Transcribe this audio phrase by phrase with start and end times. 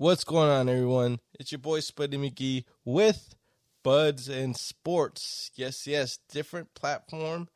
[0.00, 1.18] What's going on, everyone?
[1.40, 3.34] It's your boy Spuddy McGee with
[3.82, 5.50] Buds and Sports.
[5.56, 7.48] Yes, yes, different platform,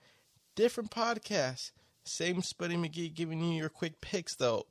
[0.56, 1.70] different podcast.
[2.04, 4.64] Same Spuddy McGee giving you your quick picks, though.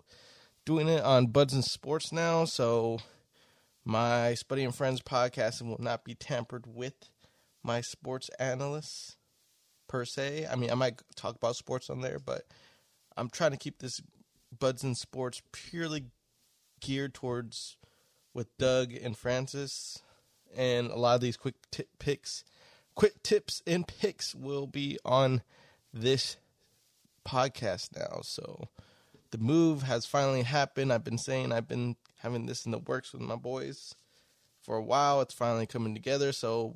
[0.65, 2.99] Doing it on Buds and Sports now, so
[3.85, 6.95] my Spuddy and Friends podcast will not be tampered with
[7.63, 9.15] my sports analysts
[9.87, 10.45] per se.
[10.51, 12.41] I mean, I might talk about sports on there, but
[13.15, 14.01] I'm trying to keep this
[14.59, 16.07] Buds and Sports purely
[16.81, 17.77] geared towards
[18.33, 20.01] with Doug and Francis,
[20.55, 22.43] and a lot of these quick tip picks,
[22.95, 25.41] quick tips and picks will be on
[25.93, 26.37] this
[27.25, 28.21] podcast now.
[28.23, 28.67] So
[29.31, 30.91] the move has finally happened.
[30.91, 33.95] I've been saying I've been having this in the works with my boys
[34.61, 35.21] for a while.
[35.21, 36.31] It's finally coming together.
[36.31, 36.75] So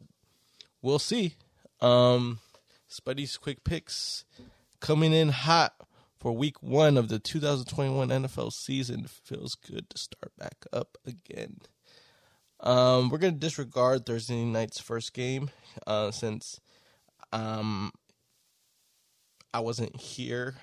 [0.82, 1.36] we'll see.
[1.82, 2.40] Um,
[2.90, 4.26] Spuddy's quick picks
[4.80, 5.76] coming in hot
[6.26, 9.06] for week one of the 2021 NFL season.
[9.06, 11.58] Feels good to start back up again.
[12.62, 15.52] Um, we're gonna disregard Thursday night's first game
[15.86, 16.60] uh, since
[17.32, 17.92] um,
[19.54, 20.56] I wasn't here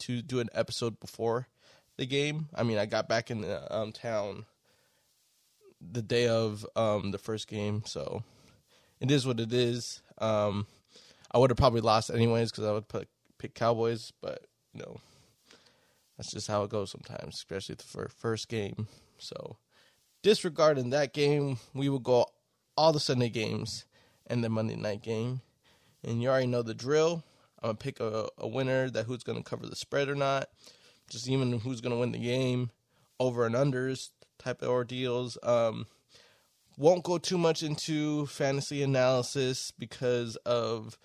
[0.00, 1.48] to do an episode before
[1.96, 2.50] the game.
[2.54, 4.44] I mean, I got back in the, um, town
[5.80, 8.24] the day of um, the first game, so
[9.00, 10.02] it is what it is.
[10.18, 10.66] Um,
[11.32, 14.44] I would have probably lost anyways because I would put, pick Cowboys, but
[14.78, 15.00] know
[16.16, 18.88] that's just how it goes sometimes, especially for first game.
[19.18, 19.56] So
[20.22, 22.26] disregarding that game, we will go
[22.76, 23.84] all the Sunday games
[24.26, 25.40] and the Monday night game,
[26.04, 27.22] and you already know the drill.
[27.62, 30.48] I'm gonna pick a, a winner that who's gonna cover the spread or not,
[31.08, 32.70] just even who's gonna win the game,
[33.20, 35.38] over and unders type of ordeals.
[35.42, 35.86] Um,
[36.76, 40.98] won't go too much into fantasy analysis because of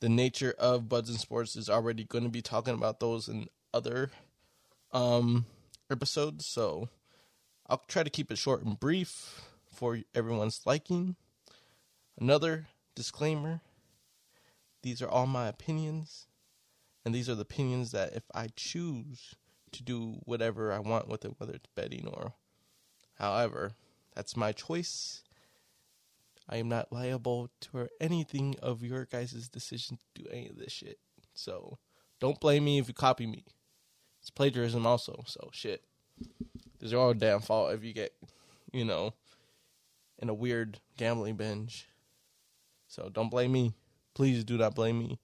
[0.00, 3.46] the nature of Buds and Sports is already going to be talking about those in
[3.72, 4.10] other
[4.92, 5.46] um,
[5.90, 6.46] episodes.
[6.46, 6.88] So
[7.68, 9.42] I'll try to keep it short and brief
[9.72, 11.16] for everyone's liking.
[12.18, 13.60] Another disclaimer
[14.82, 16.26] these are all my opinions,
[17.04, 19.34] and these are the opinions that if I choose
[19.72, 22.32] to do whatever I want with it, whether it's betting or
[23.18, 23.72] however,
[24.14, 25.22] that's my choice.
[26.50, 30.72] I am not liable to anything of your guys' decision to do any of this
[30.72, 30.98] shit.
[31.32, 31.78] So
[32.18, 33.44] don't blame me if you copy me.
[34.20, 35.84] It's plagiarism also, so shit.
[36.80, 38.12] These are all damn fault if you get,
[38.72, 39.14] you know,
[40.18, 41.88] in a weird gambling binge.
[42.88, 43.72] So don't blame me.
[44.14, 45.20] Please do not blame me.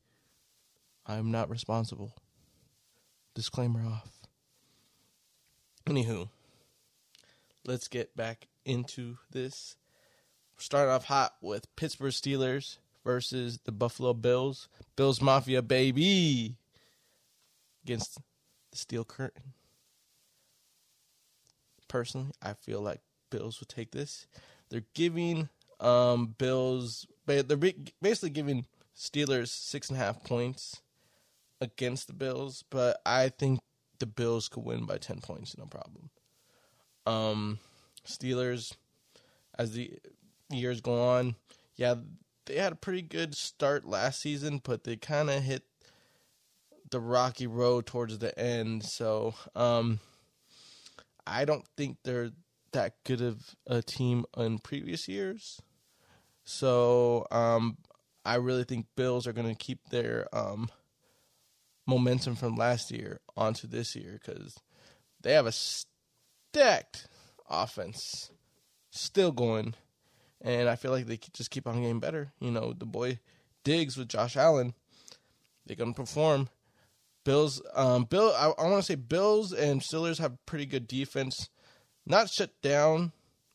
[1.06, 2.14] I'm not responsible.
[3.34, 4.08] Disclaimer off.
[5.87, 6.28] Anywho,
[7.64, 9.76] let's get back into this.
[10.59, 14.69] Start off hot with Pittsburgh Steelers versus the Buffalo Bills.
[14.97, 16.56] Bills Mafia, baby!
[17.84, 18.19] Against
[18.71, 19.53] the Steel Curtain.
[21.89, 23.00] Personally, I feel like
[23.31, 24.27] Bills would take this.
[24.71, 30.81] They're giving um, Bills, they're basically giving Steelers six and a half points
[31.61, 33.61] against the Bills, but I think
[33.99, 36.11] the Bills could win by 10 points, no problem.
[37.06, 37.59] Um,
[38.06, 38.75] Steelers,
[39.59, 39.93] as the
[40.51, 41.37] years go on,
[41.77, 41.95] yeah,
[42.47, 45.65] they had a pretty good start last season, but they kind of hit
[46.91, 48.85] the rocky road towards the end.
[48.85, 50.01] So, um,
[51.27, 52.31] I don't think they're
[52.73, 55.61] that good of a team in previous years.
[56.45, 57.79] So, um,
[58.25, 60.69] I really think Bills are going to keep their um,
[61.87, 64.61] momentum from last year onto this year because
[65.23, 67.09] they have a stacked
[67.49, 68.31] offense
[68.91, 69.75] still going,
[70.47, 72.33] and I feel like they just keep on getting better.
[72.41, 73.19] You know, the boy
[73.65, 74.75] Diggs with Josh Allen,
[75.67, 76.49] they're to perform.
[77.25, 81.49] Bills, um, Bill, I, I want to say Bills and Steelers have pretty good defense,
[82.06, 83.11] not shut down,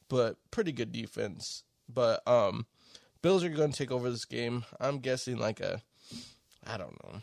[0.09, 1.63] but pretty good defense.
[1.87, 2.65] But um,
[3.21, 4.65] Bills are to take over this game.
[4.77, 5.81] I'm guessing like a,
[6.67, 7.21] I don't know,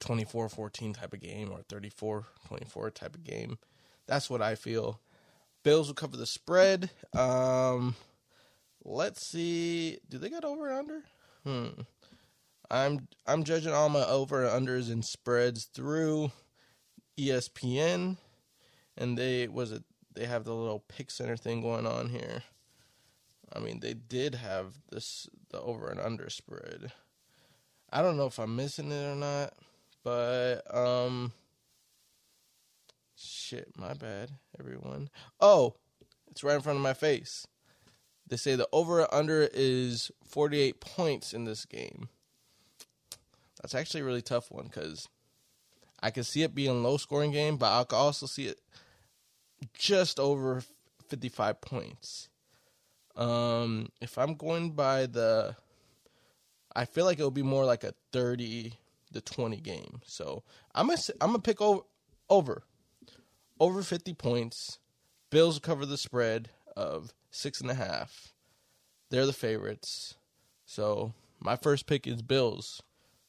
[0.00, 3.58] 24-14 type of game or 34-24 type of game.
[4.08, 5.00] That's what I feel.
[5.62, 6.90] Bills will cover the spread.
[7.16, 7.94] Um,
[8.84, 9.98] let's see.
[10.08, 11.02] Do they got over and under?
[11.44, 11.82] Hmm.
[12.70, 16.30] I'm I'm judging all my over and unders and spreads through
[17.18, 18.16] ESPN,
[18.96, 19.84] and they was it
[20.14, 22.42] they have the little pick center thing going on here.
[23.52, 26.92] I mean, they did have this the over and under spread.
[27.90, 29.52] I don't know if I'm missing it or not,
[30.02, 31.32] but um,
[33.16, 35.10] shit, my bad, everyone.
[35.40, 35.74] Oh,
[36.30, 37.46] it's right in front of my face.
[38.26, 42.08] They say the over under is 48 points in this game.
[43.60, 45.08] That's actually a really tough one because
[46.02, 48.60] I can see it being a low scoring game, but I can also see it
[49.72, 50.62] just over
[51.08, 52.28] 55 points.
[53.16, 55.56] Um, if I'm going by the,
[56.74, 58.74] I feel like it'll be more like a 30
[59.12, 60.00] to 20 game.
[60.04, 60.42] So
[60.74, 61.82] I'm gonna I'm gonna pick over
[62.28, 62.64] over
[63.58, 64.78] over 50 points.
[65.30, 68.32] Bills cover the spread of six and a half.
[69.10, 70.16] They're the favorites.
[70.66, 72.82] So my first pick is Bills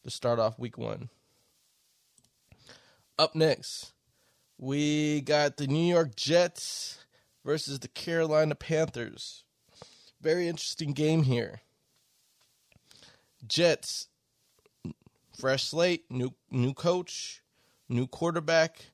[0.03, 1.09] to start off week one.
[3.17, 3.93] Up next,
[4.57, 7.05] we got the New York Jets
[7.43, 9.43] versus the Carolina Panthers.
[10.21, 11.61] Very interesting game here.
[13.47, 14.07] Jets,
[15.37, 17.43] fresh slate, new new coach,
[17.87, 18.91] new quarterback,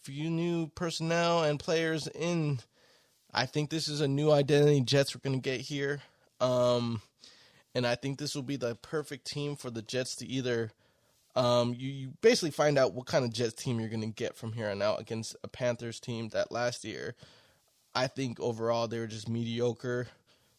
[0.00, 2.60] few new personnel and players in.
[3.32, 6.02] I think this is a new identity Jets we're going to get here.
[6.40, 7.00] Um,
[7.74, 10.72] and I think this will be the perfect team for the Jets to either
[11.34, 14.36] um, you, you basically find out what kind of Jets team you're going to get
[14.36, 17.14] from here on out against a Panthers team that last year,
[17.94, 20.08] I think overall they were just mediocre.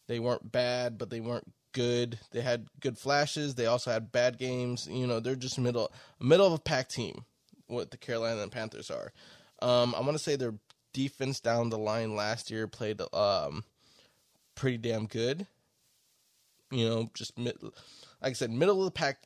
[0.06, 2.18] They weren't bad, but they weren't good.
[2.32, 3.54] They had good flashes.
[3.54, 4.88] They also had bad games.
[4.90, 7.24] You know, they're just middle middle of a pack team.
[7.66, 9.12] What the Carolina Panthers are.
[9.62, 10.54] Um, I'm gonna say their
[10.94, 13.64] defense down the line last year played um,
[14.54, 15.46] pretty damn good.
[16.70, 19.24] You know, just mid, like I said, middle of the pack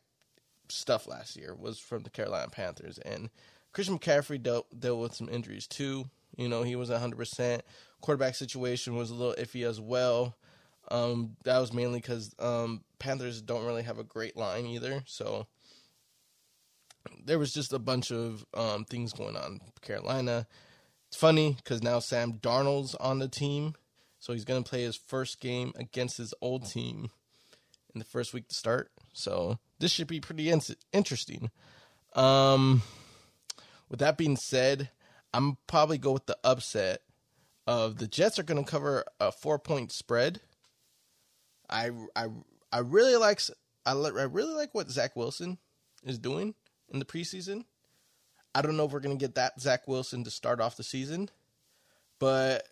[0.68, 3.30] stuff last year was from the Carolina Panthers, and
[3.72, 6.06] Christian McCaffrey dealt dealt with some injuries too.
[6.36, 7.16] You know, he was 100.
[7.16, 7.62] percent
[8.00, 10.36] Quarterback situation was a little iffy as well.
[10.90, 15.46] Um, that was mainly because um, Panthers don't really have a great line either, so
[17.24, 19.60] there was just a bunch of um, things going on.
[19.80, 20.46] Carolina.
[21.08, 23.74] It's funny because now Sam Darnold's on the team,
[24.18, 27.10] so he's going to play his first game against his old team
[27.94, 28.90] in the first week to start.
[29.14, 30.60] So this should be pretty in-
[30.92, 31.50] interesting.
[32.14, 32.82] Um,
[33.88, 34.90] with that being said,
[35.32, 37.00] I'm probably go with the upset
[37.66, 40.40] of the Jets are going to cover a four point spread.
[41.68, 42.28] I I
[42.72, 43.40] I really like
[43.84, 45.58] I, I really like what Zach Wilson
[46.02, 46.54] is doing
[46.90, 47.64] in the preseason.
[48.58, 50.82] I don't know if we're going to get that Zach Wilson to start off the
[50.82, 51.30] season,
[52.18, 52.66] but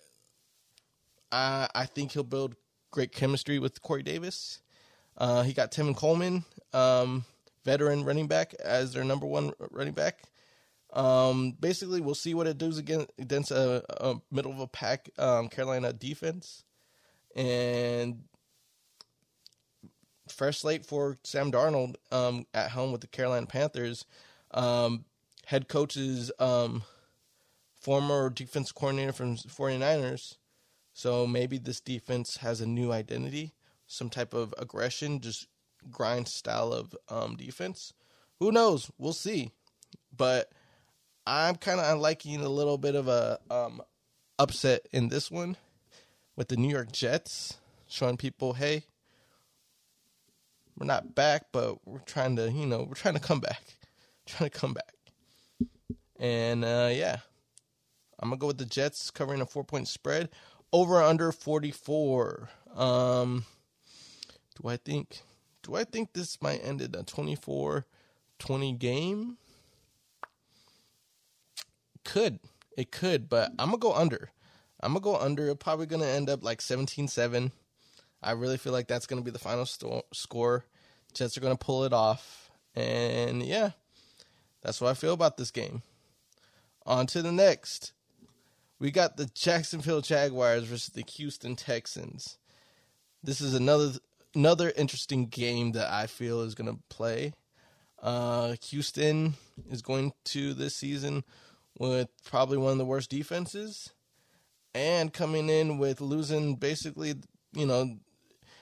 [1.31, 2.57] I I think he'll build
[2.91, 4.59] great chemistry with Corey Davis.
[5.17, 7.25] Uh, he got Tevin Coleman, um,
[7.65, 10.23] veteran running back, as their number one running back.
[10.93, 15.09] Um, basically, we'll see what it does against, against a, a middle of a pack
[15.19, 16.65] um, Carolina defense.
[17.37, 18.25] And
[20.29, 24.05] fresh slate for Sam Darnold um, at home with the Carolina Panthers.
[24.51, 25.05] Um,
[25.47, 26.85] head coach's um,
[27.81, 30.37] former defense coordinator from 49ers.
[30.93, 33.55] So maybe this defense has a new identity
[33.87, 35.47] some type of aggression, just
[35.91, 37.93] grind style of um, defense.
[38.41, 38.91] Who knows?
[38.99, 39.53] We'll see.
[40.15, 40.51] But
[41.27, 43.81] I'm kind of liking a little bit of a um,
[44.39, 45.57] upset in this one
[46.37, 47.59] with the New York Jets
[47.89, 48.85] showing people, hey,
[50.77, 53.63] we're not back, but we're trying to, you know, we're trying to come back,
[54.27, 54.96] trying to come back.
[56.19, 57.19] And uh, yeah,
[58.19, 60.31] I'm gonna go with the Jets covering a four point spread
[60.73, 62.49] over under 44.
[62.75, 63.45] Um,
[64.61, 65.23] do I think
[65.63, 69.37] do I think this might end in a 24-20 game?
[72.05, 72.39] Could.
[72.77, 74.31] It could, but I'm to go under.
[74.81, 75.53] I'm to go under.
[75.57, 77.51] Probably to end up like 17-7.
[78.23, 80.65] I really feel like that's to be the final sto- score.
[81.15, 82.51] Jets are to pull it off.
[82.77, 83.71] And yeah,
[84.63, 85.83] that's what I feel about this game.
[86.87, 87.93] On to the next.
[88.79, 92.39] We got the Jacksonville Jaguars versus the Houston Texans.
[93.25, 93.99] This is another
[94.37, 97.33] another interesting game that I feel is going to play.
[98.01, 99.35] Uh, Houston
[99.69, 101.25] is going to this season
[101.77, 103.91] with probably one of the worst defenses
[104.75, 107.15] and coming in with losing basically,
[107.53, 107.97] you know,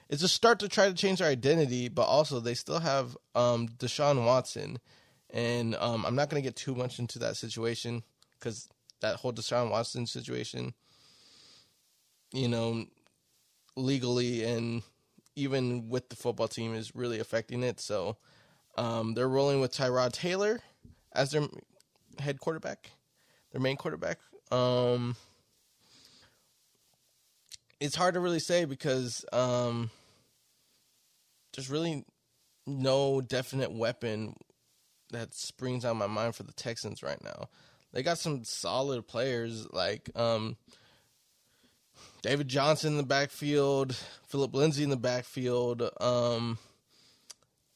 [0.09, 3.69] it's a start to try to change their identity, but also they still have um,
[3.69, 4.79] Deshaun Watson.
[5.31, 8.05] And um, I'm not going to get too much into that situation
[8.45, 8.69] because
[9.01, 10.75] that whole Deshaun Watson situation,
[12.33, 12.85] you know,
[13.75, 14.83] legally and
[15.35, 17.81] even with the football team, is really affecting it.
[17.81, 18.19] So
[18.77, 20.61] um, they're rolling with Tyrod Taylor
[21.13, 21.43] as their
[22.19, 22.91] head quarterback,
[23.51, 24.19] their main quarterback.
[24.53, 25.17] Um,
[27.81, 29.91] it's hard to really say because um,
[31.55, 32.05] there's really
[32.67, 34.35] no definite weapon
[35.11, 37.49] that springs on my mind for the Texans right now.
[37.95, 40.57] They got some solid players like um,
[42.23, 43.97] David Johnson in the backfield,
[44.27, 45.89] Philip Lindsay in the backfield.
[46.01, 46.59] Um,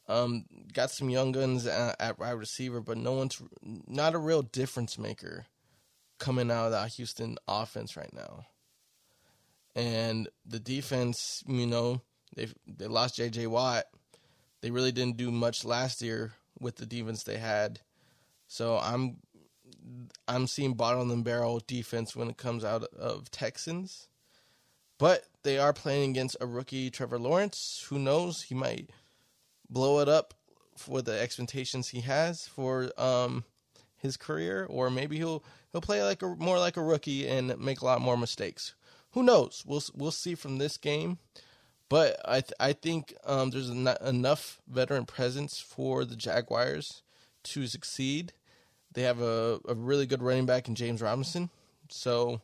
[0.09, 4.43] um, got some young guns at, at wide receiver, but no one's not a real
[4.43, 5.47] difference maker
[6.19, 8.47] coming out of that Houston offense right now.
[9.77, 12.01] and the defense, you know,
[12.35, 13.47] they they lost J.J.
[13.47, 13.85] Watt.
[14.63, 17.81] They really didn't do much last year with the defense they had.
[18.49, 19.19] So I'm
[20.27, 24.09] I'm seeing bottom and barrel defense when it comes out of Texans.
[24.99, 27.87] But they are playing against a rookie Trevor Lawrence.
[27.89, 28.43] Who knows?
[28.43, 28.91] He might
[29.71, 30.35] blow it up
[30.77, 33.45] for the expectations he has for um,
[33.97, 37.81] his career, or maybe he'll he'll play like a more like a rookie and make
[37.81, 38.75] a lot more mistakes.
[39.13, 39.63] Who knows?
[39.67, 41.19] We'll we'll see from this game.
[41.89, 47.03] But I th- I think um, there's en- enough veteran presence for the Jaguars
[47.45, 48.33] to succeed.
[48.99, 51.50] They have a, a really good running back in James Robinson,
[51.88, 52.40] so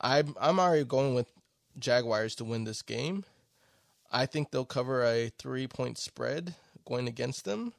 [0.00, 1.30] I'm I'm already going with
[1.78, 3.24] Jaguars to win this game.
[4.10, 7.72] I think they'll cover a three point spread going against them.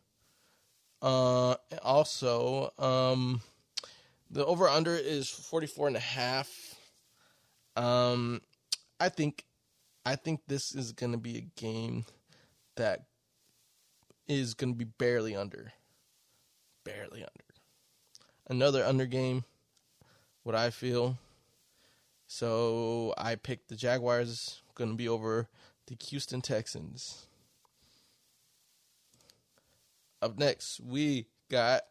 [1.01, 3.41] Uh, also, um,
[4.31, 6.75] the over under is 44 and a half.
[7.75, 8.39] Um,
[9.01, 9.43] I think
[10.05, 12.05] I think this is going to be a game
[12.77, 13.01] that
[14.29, 15.73] is going to be barely under.
[16.85, 17.52] Barely under.
[18.53, 19.45] Another under game,
[20.43, 21.17] what I feel.
[22.27, 25.47] So I picked the Jaguars going to be over
[25.87, 27.25] the Houston Texans.
[30.21, 31.81] Up next, we got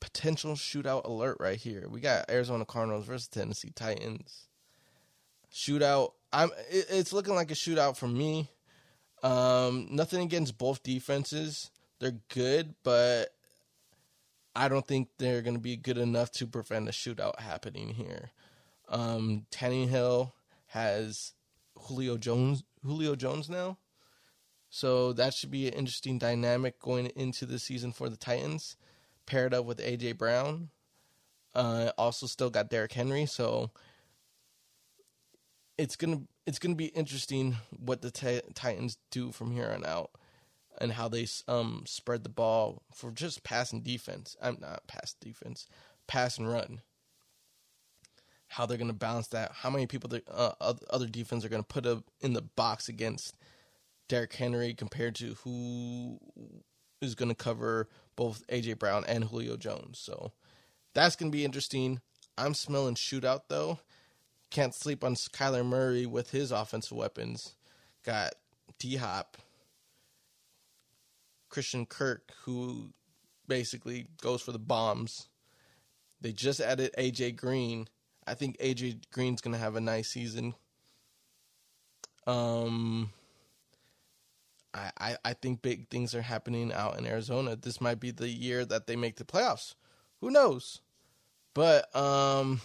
[0.00, 1.86] potential shootout alert right here.
[1.88, 4.48] We got Arizona Cardinals versus Tennessee Titans
[5.52, 6.14] shootout.
[6.32, 6.50] I'm.
[6.68, 8.50] it's looking like a shootout for me.
[9.22, 11.70] Um, nothing against both defenses.
[12.00, 13.28] They're good, but
[14.56, 18.30] I don't think they're going to be good enough to prevent a shootout happening here.
[18.88, 20.32] Um, Tannehill
[20.66, 21.32] has
[21.76, 22.62] Julio Jones.
[22.84, 23.78] Julio Jones now,
[24.68, 28.76] so that should be an interesting dynamic going into the season for the Titans,
[29.24, 30.68] paired up with AJ Brown.
[31.54, 33.70] Uh, also, still got Derrick Henry, so
[35.78, 40.10] it's gonna it's gonna be interesting what the t- Titans do from here on out,
[40.80, 44.36] and how they um spread the ball for just passing defense.
[44.42, 45.66] I'm not pass defense,
[46.06, 46.80] pass and run.
[48.48, 49.52] How they're gonna balance that?
[49.52, 53.36] How many people the uh, other defense are gonna put up in the box against
[54.08, 56.18] Derrick Henry compared to who
[57.00, 59.98] is gonna cover both AJ Brown and Julio Jones?
[59.98, 60.32] So
[60.94, 62.00] that's gonna be interesting.
[62.36, 63.78] I'm smelling shootout though
[64.54, 67.56] can't sleep on Kyler Murray with his offensive weapons.
[68.04, 68.34] Got
[68.78, 69.36] D Hop,
[71.54, 72.92] Christian Kirk, who
[73.46, 75.28] basically goes for the bombs.
[76.20, 77.86] They just added AJ Green.
[78.26, 80.54] I think AJ Green's gonna have a nice season.
[82.26, 83.12] Um,
[84.72, 87.54] I, I, I think big things are happening out in Arizona.
[87.54, 89.76] This might be the year that they make the playoffs.
[90.20, 90.80] Who knows?
[91.54, 92.62] But um,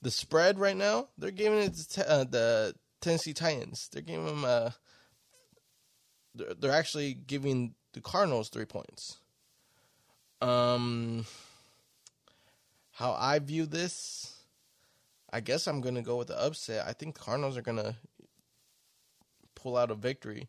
[0.00, 3.90] the spread right now, they're giving it to uh, the Tennessee Titans.
[3.92, 4.70] They're giving them uh,
[6.34, 9.18] they're, they're actually giving the Cardinals three points.
[10.40, 11.26] Um,
[12.92, 14.34] how I view this,
[15.32, 16.86] I guess I'm gonna go with the upset.
[16.86, 17.96] I think Cardinals are gonna
[19.54, 20.48] pull out a victory.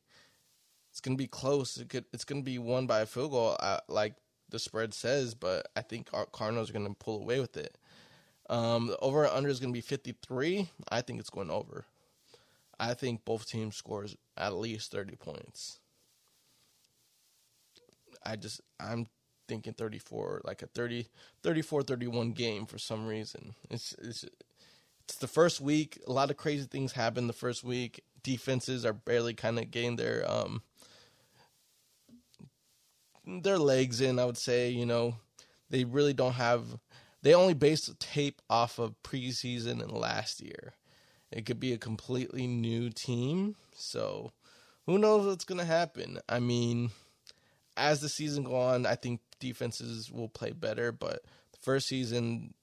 [0.89, 1.77] It's gonna be close.
[1.77, 4.15] It could, it's gonna be won by a field goal, uh, like
[4.49, 5.33] the spread says.
[5.33, 7.77] But I think Cardinals are gonna pull away with it.
[8.49, 10.69] Um, the over under is to be 53.
[10.89, 11.85] I think it's going over.
[12.79, 15.80] I think both teams scores at least 30 points.
[18.25, 19.07] I just I'm
[19.47, 21.07] thinking 34 like a 30
[21.43, 23.55] 34 31 game for some reason.
[23.69, 24.25] It's it's
[25.03, 28.03] it's the first week, a lot of crazy things happen the first week.
[28.23, 30.61] Defenses are barely kind of getting their um
[33.25, 35.15] their legs in, I would say, you know.
[35.69, 36.79] They really don't have
[37.21, 40.73] they only based the tape off of preseason and last year.
[41.31, 44.33] It could be a completely new team, so
[44.85, 46.19] who knows what's going to happen?
[46.27, 46.91] I mean,
[47.77, 52.53] as the season go on, I think defenses will play better, but the first season,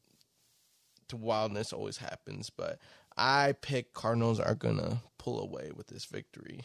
[1.09, 2.51] the wildness always happens.
[2.51, 2.79] But
[3.17, 6.61] I pick Cardinals are to pull away with this victory,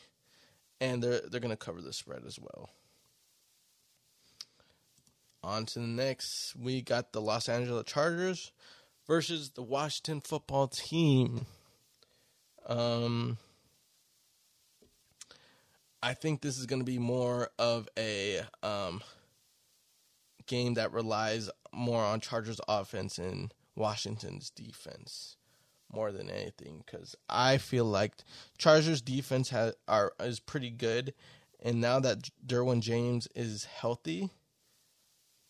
[0.79, 2.69] and they're they're to cover the spread as well.
[5.43, 8.53] On to the next, we got the Los Angeles Chargers
[9.07, 11.45] versus the Washington football team.
[12.65, 13.38] Um,
[16.03, 19.01] I think this is going to be more of a um,
[20.45, 25.38] game that relies more on Chargers offense and Washington's defense
[25.91, 28.15] more than anything because I feel like
[28.57, 31.13] Chargers defense has are is pretty good,
[31.62, 34.29] and now that Derwin James is healthy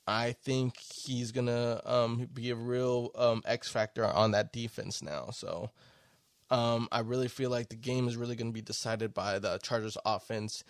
[0.07, 5.29] I think he's gonna um, be a real um, X factor on that defense now.
[5.31, 5.69] So
[6.49, 9.59] um, I really feel like the game is really going to be decided by the
[9.59, 10.63] Chargers offense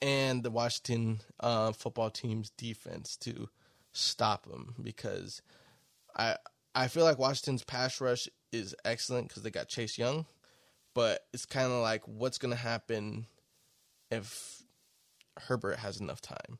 [0.00, 3.48] and the Washington uh, football team's defense to
[3.92, 5.42] stop them because
[6.16, 6.36] I
[6.74, 10.26] I feel like Washington's pass rush is excellent because they got Chase Young,
[10.94, 13.26] but it's kind of like what's going to happen
[14.10, 14.62] if
[15.38, 16.58] Herbert has enough time.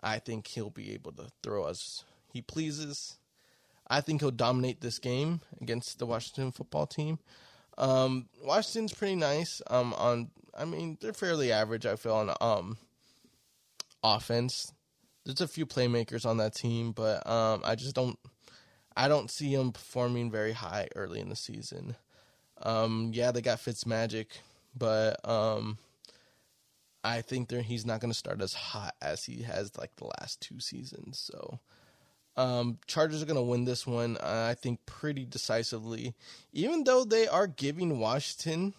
[0.00, 3.18] I think he'll be able to throw as he pleases.
[3.88, 7.18] I think he'll dominate this game against the Washington football team.
[7.78, 9.62] Um, Washington's pretty nice.
[9.68, 11.86] Um, on I mean they're fairly average.
[11.86, 12.76] I feel on um
[14.02, 14.72] offense.
[15.24, 18.18] There's a few playmakers on that team, but um, I just don't.
[18.94, 21.96] I don't see them performing very high early in the season.
[22.60, 24.28] Um, yeah, they got Fitz Magic,
[24.76, 25.78] but um,
[27.02, 30.10] I think they're he's not going to start as hot as he has like the
[30.18, 31.18] last two seasons.
[31.18, 31.60] So
[32.36, 36.14] um, Chargers are going to win this one, uh, I think, pretty decisively,
[36.52, 38.74] even though they are giving Washington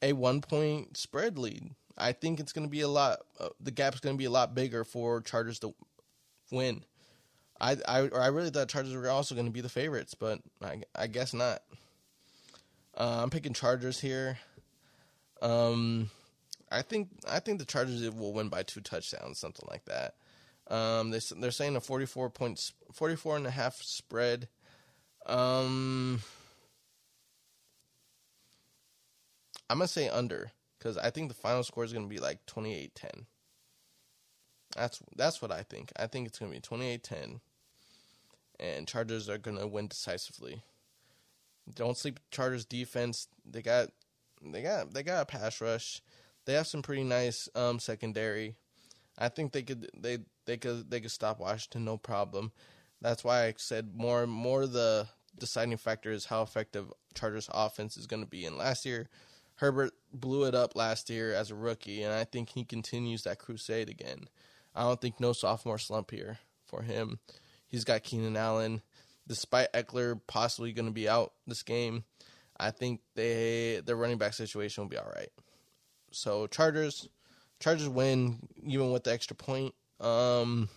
[0.00, 1.70] a one point spread lead.
[1.96, 4.30] I think it's going to be a lot, uh, the gap's going to be a
[4.30, 5.74] lot bigger for Chargers to
[6.50, 6.84] win.
[7.60, 10.82] I, I, I really thought Chargers were also going to be the favorites, but I,
[10.94, 11.60] I guess not.
[12.96, 14.38] Uh, I'm picking Chargers here.
[15.42, 16.10] Um,
[16.70, 20.14] I think I think the Chargers will win by two touchdowns, something like that.
[20.68, 24.48] Um, they they're saying a 44 points, 44 and a half spread.
[25.26, 26.20] Um,
[29.70, 33.24] I'm gonna say under because I think the final score is gonna be like 28-10.
[34.76, 35.92] That's that's what I think.
[35.96, 37.40] I think it's gonna be 28-10,
[38.60, 40.62] and Chargers are gonna win decisively.
[41.74, 43.28] Don't sleep Chargers defense.
[43.44, 43.88] They got
[44.42, 46.02] they got they got a pass rush.
[46.44, 48.54] They have some pretty nice um, secondary.
[49.18, 52.50] I think they could they they could they could stop Washington no problem.
[53.00, 55.06] That's why I said more more the
[55.38, 58.44] deciding factor is how effective Chargers offense is going to be.
[58.46, 59.08] And last year,
[59.56, 63.38] Herbert blew it up last year as a rookie, and I think he continues that
[63.38, 64.24] crusade again.
[64.74, 67.18] I don't think no sophomore slump here for him.
[67.68, 68.82] He's got Keenan Allen.
[69.28, 72.04] Despite Ekeler possibly going to be out this game,
[72.58, 75.28] I think they their running back situation will be all right.
[76.10, 77.10] So Chargers,
[77.60, 79.74] Chargers win even with the extra point.
[80.00, 80.68] Um,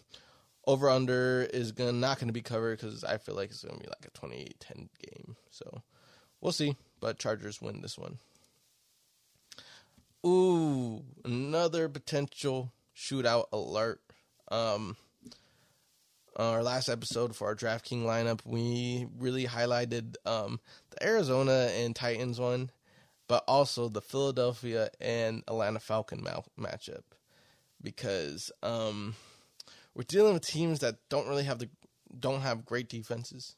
[0.66, 3.88] over under is gonna not gonna be covered because I feel like it's gonna be
[3.88, 5.36] like a 28-10 game.
[5.50, 5.82] So
[6.40, 6.76] we'll see.
[7.00, 8.20] But Chargers win this one.
[10.26, 14.02] Ooh, another potential shootout alert.
[14.52, 14.96] Um,
[16.36, 20.60] our last episode for our DraftKings lineup, we really highlighted um,
[20.92, 22.70] the Arizona and Titans one,
[23.28, 27.04] but also the Philadelphia and Atlanta Falcon ma- matchup
[27.82, 29.16] because um,
[29.96, 31.70] we're dealing with teams that don't really have the
[32.20, 33.56] don't have great defenses.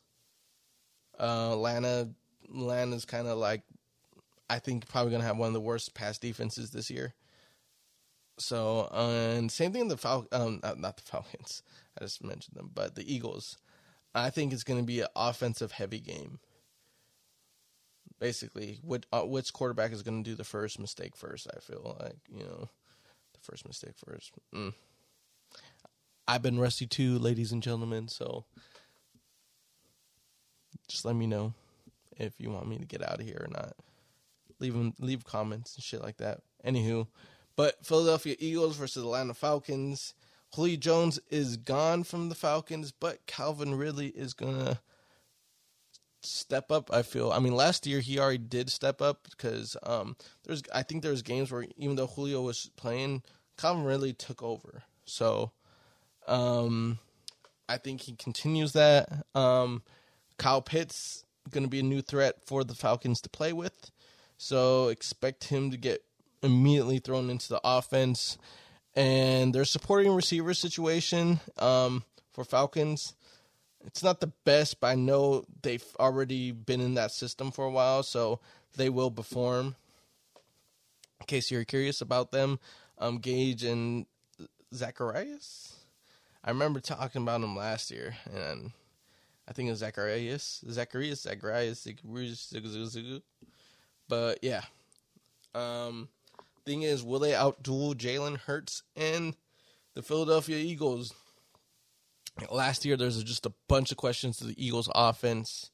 [1.19, 2.09] Uh, Atlanta,
[2.49, 3.63] Atlanta's kind of like
[4.49, 7.13] I think probably gonna have one of the worst pass defenses this year.
[8.39, 11.63] So, uh, and same thing the Fal um not, the Falcons.
[11.99, 13.57] I just mentioned them, but the Eagles.
[14.15, 16.39] I think it's to be an offensive heavy game.
[18.19, 21.47] Basically, which, uh, which quarterback is to do the first mistake first?
[21.55, 22.69] I feel like you know
[23.43, 24.33] first mistake first.
[24.53, 24.73] Mm.
[26.27, 28.07] I've been rusty too, ladies and gentlemen.
[28.07, 28.45] So
[30.87, 31.53] just let me know
[32.17, 33.73] if you want me to get out of here or not.
[34.59, 36.39] Leave them, leave comments and shit like that.
[36.65, 37.07] Anywho,
[37.55, 40.13] but Philadelphia Eagles versus Atlanta Falcons.
[40.55, 44.79] Julio Jones is gone from the Falcons, but Calvin Ridley is gonna
[46.25, 46.93] step up.
[46.93, 47.31] I feel.
[47.31, 50.63] I mean, last year he already did step up because um, there's.
[50.73, 53.23] I think there's games where even though Julio was playing,
[53.57, 54.83] Calvin Ridley took over.
[55.05, 55.51] So,
[56.27, 56.99] um,
[57.67, 59.09] I think he continues that.
[59.35, 59.83] Um,
[60.37, 63.91] Kyle Pitts going to be a new threat for the Falcons to play with.
[64.37, 66.03] So expect him to get
[66.41, 68.37] immediately thrown into the offense.
[68.95, 73.13] And their supporting receiver situation um, for Falcons
[73.85, 77.71] it's not the best, but I know they've already been in that system for a
[77.71, 78.39] while, so
[78.75, 79.75] they will perform.
[81.19, 82.59] In case you're curious about them,
[82.97, 84.05] um, Gage and
[84.73, 85.75] Zacharias.
[86.43, 88.71] I remember talking about them last year, and
[89.47, 91.87] I think it was Zacharias, Zacharias, Zacharias,
[94.09, 94.63] but yeah.
[95.55, 96.09] Um,
[96.65, 99.35] thing is, will they outduel Jalen Hurts and
[99.93, 101.13] the Philadelphia Eagles?
[102.51, 105.71] Last year there's just a bunch of questions to the Eagles offense,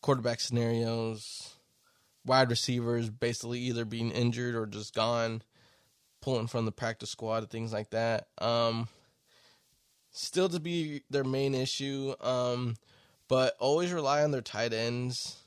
[0.00, 1.56] quarterback scenarios,
[2.24, 5.42] wide receivers basically either being injured or just gone,
[6.20, 8.26] pulling from the practice squad things like that.
[8.38, 8.88] Um,
[10.10, 12.14] still to be their main issue.
[12.20, 12.76] Um,
[13.32, 15.38] but always rely on their tight ends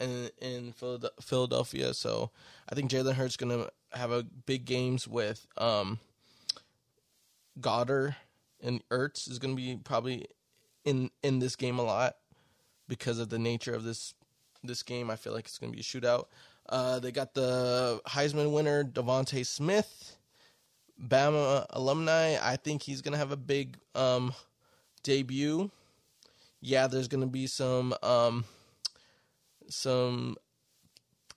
[0.00, 0.72] in in
[1.20, 1.94] Philadelphia.
[1.94, 2.32] So
[2.68, 6.00] I think Jalen Hurts gonna have a big games with um,
[7.60, 8.16] Goedert
[8.62, 10.26] and Ertz is gonna be probably
[10.84, 12.16] in in this game a lot
[12.88, 14.14] because of the nature of this
[14.62, 15.10] this game.
[15.10, 16.26] I feel like it's gonna be a shootout.
[16.68, 20.16] Uh, they got the Heisman winner DeVonta Smith,
[21.02, 22.36] Bama alumni.
[22.40, 24.34] I think he's gonna have a big um,
[25.02, 25.70] debut.
[26.60, 28.44] Yeah, there's gonna be some um,
[29.68, 30.36] some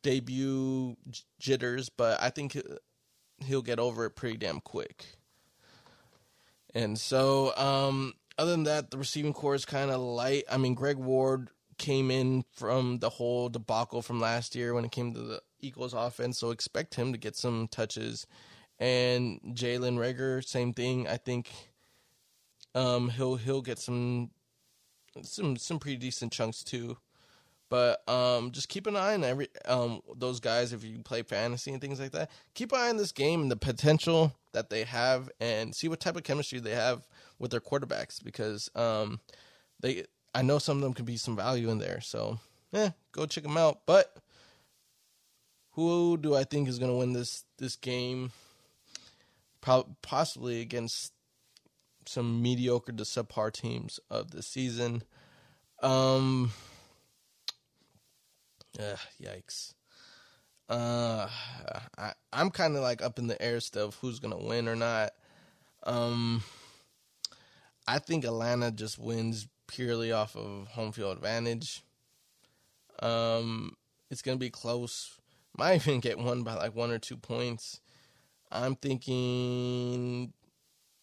[0.02, 0.96] debut
[1.40, 2.58] jitters, but I think
[3.46, 5.06] he'll get over it pretty damn quick.
[6.74, 10.44] And so, um, other than that, the receiving core is kind of light.
[10.52, 14.92] I mean, Greg Ward came in from the whole debacle from last year when it
[14.92, 18.26] came to the Eagles offense, so expect him to get some touches.
[18.80, 21.08] And Jalen Reagor, same thing.
[21.08, 21.52] I think
[22.76, 24.32] um, he'll he'll get some
[25.22, 26.98] some some pretty decent chunks too.
[27.74, 31.72] But um, just keep an eye on every um, those guys if you play fantasy
[31.72, 32.30] and things like that.
[32.54, 36.00] Keep an eye on this game and the potential that they have, and see what
[36.00, 37.08] type of chemistry they have
[37.40, 39.20] with their quarterbacks because um,
[39.80, 40.04] they
[40.36, 42.00] I know some of them could be some value in there.
[42.00, 42.38] So
[42.72, 43.80] yeah, go check them out.
[43.88, 44.18] But
[45.72, 48.34] who do I think is going to win this this game?
[49.62, 51.12] Pro- possibly against
[52.06, 55.02] some mediocre to subpar teams of the season.
[55.82, 56.52] Um,
[58.80, 59.74] Ugh, yikes.
[60.70, 61.28] Uh,
[61.98, 64.76] I I'm kind of like up in the air still of who's gonna win or
[64.76, 65.12] not.
[65.84, 66.44] Um,
[67.86, 71.84] I think Atlanta just wins purely off of home field advantage.
[73.02, 73.76] Um,
[74.10, 75.20] it's gonna be close.
[75.58, 77.82] Might even get one by like one or two points.
[78.52, 80.34] I'm thinking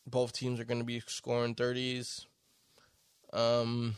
[0.06, 2.26] both teams are gonna be scoring thirties.
[3.33, 3.96] Um,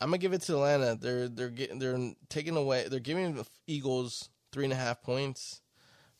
[0.00, 0.96] I'm gonna give it to Atlanta.
[1.00, 2.88] They're they're getting they're taking away.
[2.88, 5.60] They're giving the Eagles three and a half points,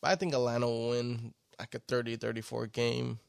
[0.01, 3.21] but I think Atlanta will win like a 30-34 game.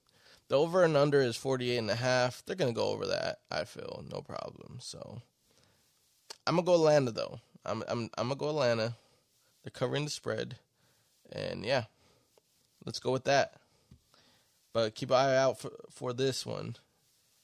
[0.48, 2.44] The over and under is 48 and a half.
[2.46, 3.40] They're gonna go over that.
[3.52, 4.78] I feel no problem.
[4.80, 5.22] So
[6.46, 7.40] I'm gonna go Atlanta though.
[7.66, 8.96] I'm I'm I'm gonna go Atlanta.
[9.64, 10.58] They're covering the spread,
[11.32, 11.86] and yeah,
[12.86, 13.56] let's go with that.
[14.74, 16.76] But keep an eye out for for this one.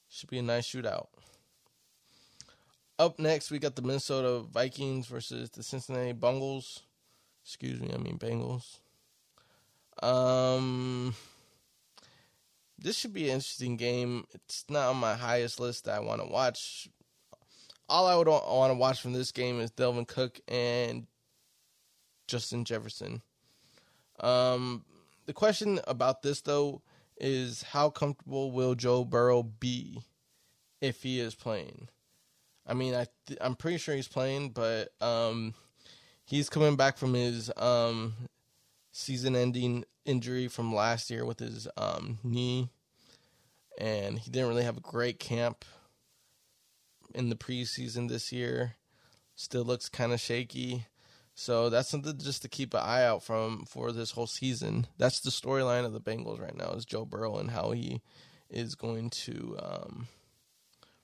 [0.09, 1.07] Should be a nice shootout.
[3.01, 6.81] Up next, we got the Minnesota Vikings versus the Cincinnati Bengals.
[7.43, 8.77] Excuse me, I mean Bengals.
[10.05, 11.15] Um,
[12.77, 14.25] this should be an interesting game.
[14.35, 16.89] It's not on my highest list that I want to watch.
[17.89, 21.07] All I would want to watch from this game is Dalvin Cook and
[22.27, 23.23] Justin Jefferson.
[24.19, 24.85] Um,
[25.25, 26.83] the question about this though
[27.17, 30.03] is how comfortable will Joe Burrow be
[30.81, 31.87] if he is playing?
[32.67, 35.53] I mean, I th- I'm pretty sure he's playing, but um,
[36.25, 38.13] he's coming back from his um,
[38.91, 42.69] season-ending injury from last year with his um, knee,
[43.77, 45.65] and he didn't really have a great camp
[47.13, 48.75] in the preseason this year.
[49.35, 50.85] Still looks kind of shaky.
[51.33, 54.87] So that's something just to keep an eye out from for this whole season.
[54.97, 58.01] That's the storyline of the Bengals right now is Joe Burrow and how he
[58.49, 60.07] is going to um,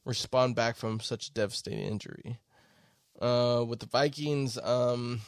[0.07, 2.39] respond back from such a devastating injury.
[3.21, 5.21] Uh, with the Vikings, um,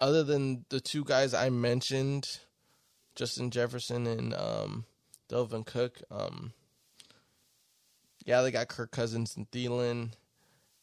[0.00, 2.26] other than the two guys I mentioned,
[3.14, 4.84] Justin Jefferson and um,
[5.28, 6.52] Dalvin Cook, um,
[8.24, 10.12] yeah, they got Kirk Cousins and Thielen.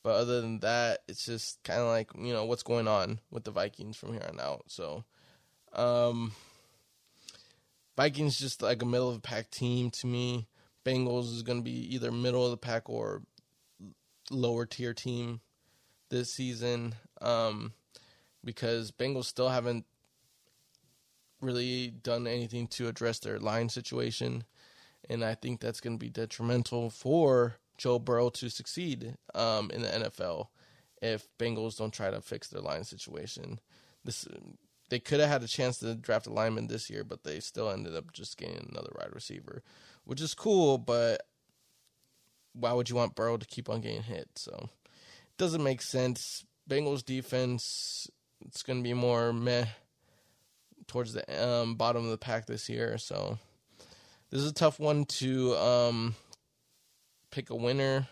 [0.04, 3.46] But other than that, it's just kind of like, you know, what's going on with
[3.46, 4.64] the Vikings from here on out.
[4.68, 5.06] So,
[5.72, 6.34] um,
[7.96, 10.48] Vikings just like a middle of the pack team to me.
[10.86, 13.22] Bengals is going to be either middle of the pack or
[14.30, 15.42] lower tier team
[16.10, 17.74] this season um,
[18.44, 19.86] because Bengals still haven't
[21.42, 24.44] really done anything to address their line situation.
[25.10, 29.82] And I think that's going to be detrimental for Joe Burrow to succeed um, in
[29.82, 30.48] the NFL
[31.02, 33.60] if Bengals don't try to fix their line situation.
[34.06, 34.28] This
[34.90, 37.70] they could have had a chance to draft a lineman this year, but they still
[37.70, 39.64] ended up just getting another wide receiver
[40.06, 41.24] which is cool, but
[42.54, 44.30] why would you want Burrow to keep on getting hit?
[44.36, 46.46] So it doesn't make sense.
[46.70, 48.10] Bengals defense,
[48.46, 49.66] it's going to be more meh
[50.88, 52.98] towards the um, bottom of the pack this year.
[52.98, 53.38] So
[54.30, 56.16] this is a tough one to um,
[57.32, 58.08] pick a winner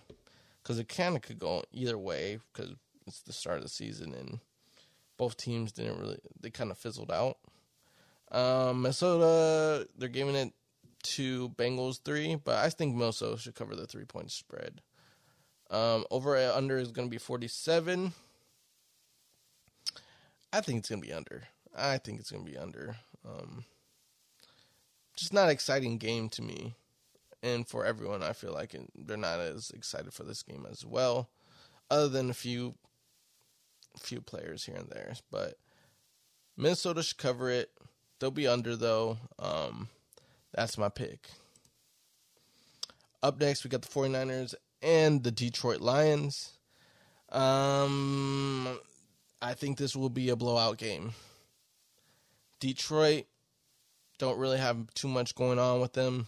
[0.62, 2.74] because it kind of could go either way because
[3.08, 4.40] it's the start of the season and
[5.18, 7.38] both teams didn't really, they kind of fizzled out.
[8.32, 10.54] Um, Minnesota, they're giving it
[11.04, 14.82] to Bengals three, but I think Minnesota should cover the three point spread.
[15.70, 18.14] Um, over under is going to be 47.
[20.52, 21.44] I think it's going to be under.
[21.76, 22.98] I think it's going to be under.
[23.26, 23.64] Um,
[25.16, 26.76] just not exciting game to me.
[27.42, 31.30] And for everyone, I feel like they're not as excited for this game as well,
[31.90, 32.76] other than a few
[34.00, 35.14] few players here and there.
[35.32, 35.56] But
[36.56, 37.72] Minnesota should cover it.
[38.20, 39.18] They'll be under though.
[39.40, 39.90] Um,
[40.54, 41.30] that's my pick.
[43.24, 46.58] Up next, we got the 49ers and the Detroit Lions.
[47.32, 48.80] Um,
[49.42, 51.14] I think this will be a blowout game.
[52.60, 53.26] Detroit
[54.18, 56.28] don't really have too much going on with them.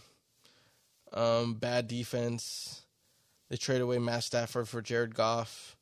[1.12, 2.82] Um, bad defense.
[3.48, 5.76] They trade away Matt Stafford for Jared Goff.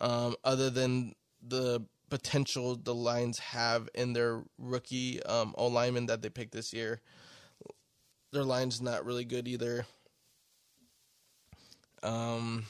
[0.00, 1.14] Um, other than
[1.46, 6.72] the potential the Lions have in their rookie um, O lineman that they picked this
[6.72, 7.00] year,
[8.32, 9.86] their line's not really good either.
[12.02, 12.64] Um,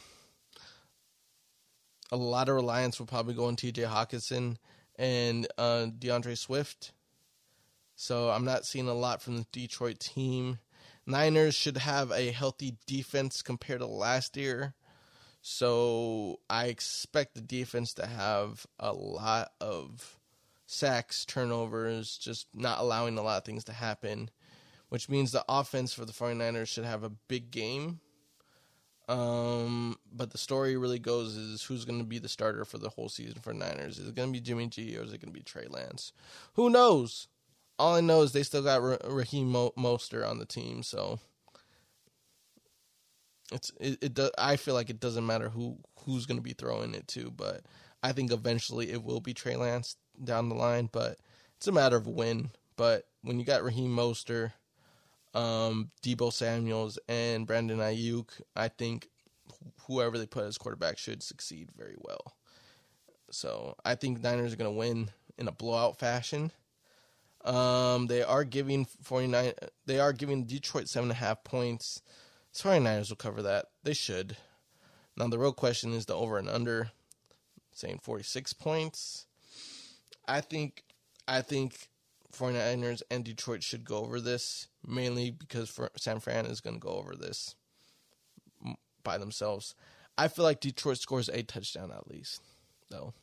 [2.11, 3.83] a lot of reliance will probably go on T.J.
[3.83, 4.57] Hockenson
[4.97, 6.93] and uh, D'Andre Swift.
[7.95, 10.59] So I'm not seeing a lot from the Detroit team.
[11.07, 14.75] Niners should have a healthy defense compared to last year.
[15.41, 20.19] So I expect the defense to have a lot of
[20.67, 24.31] sacks, turnovers, just not allowing a lot of things to happen,
[24.93, 28.01] which means the offense for the 49ers should have a big game.
[29.09, 32.91] Um, but the story really goes is who's going to be the starter for the
[32.91, 33.99] whole season for Niners?
[33.99, 36.13] Is it going to be Jimmy G or is it going to be Trey Lance?
[36.55, 37.29] Who knows?
[37.79, 41.19] all I know is they still got Raheem Mo- Mostert on the team, so
[43.51, 46.53] it's it, it does, I feel like it doesn't matter who who's going to be
[46.53, 47.63] throwing it to, but
[48.03, 51.19] I think eventually it will be Trey Lance down the line, but
[51.57, 52.51] it's a matter of when.
[52.77, 54.53] But when you got Raheem Mostert,
[55.35, 59.09] um, Deebo Samuels, and Brandon Aiyuk, I think
[59.87, 62.37] whoever they put as quarterback should succeed very well.
[63.31, 66.53] So I think Niners are going to win in a blowout fashion.
[67.45, 69.53] Um, they are giving 49.
[69.87, 72.03] They are giving Detroit seven and a half points.
[72.53, 73.67] The 49ers will cover that.
[73.83, 74.37] They should.
[75.17, 76.91] Now the real question is the over and under.
[77.73, 79.27] Saying 46 points.
[80.29, 80.85] I think.
[81.27, 81.89] I think
[82.37, 86.95] 49ers and Detroit should go over this mainly because San Fran is going to go
[86.95, 87.55] over this
[89.03, 89.75] by themselves.
[90.17, 92.43] I feel like Detroit scores a touchdown at least,
[92.91, 93.15] though.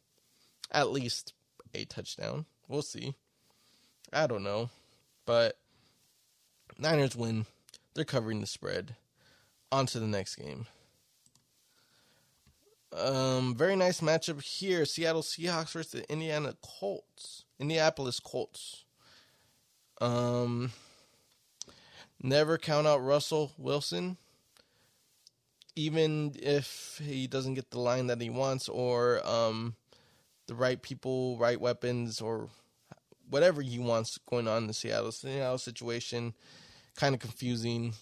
[0.72, 1.34] At least
[1.74, 2.46] a touchdown.
[2.68, 3.16] We'll see.
[4.12, 4.70] I don't know.
[5.26, 5.58] But
[6.78, 7.46] Niners win.
[7.94, 8.96] They're covering the spread.
[9.72, 10.66] On to the next game.
[12.92, 14.86] Um, very nice matchup here.
[14.86, 17.46] Seattle Seahawks versus the Indiana Colts.
[17.60, 18.86] Indianapolis Colts.
[20.02, 20.72] Um,
[22.22, 24.18] never count out Russell Wilson.
[25.76, 29.76] Even if he doesn't get the line that he wants or um,
[30.48, 32.50] the right people, right weapons, or
[33.30, 36.34] whatever he wants going on in the Seattle Seattle situation.
[36.96, 37.94] Kind of confusing.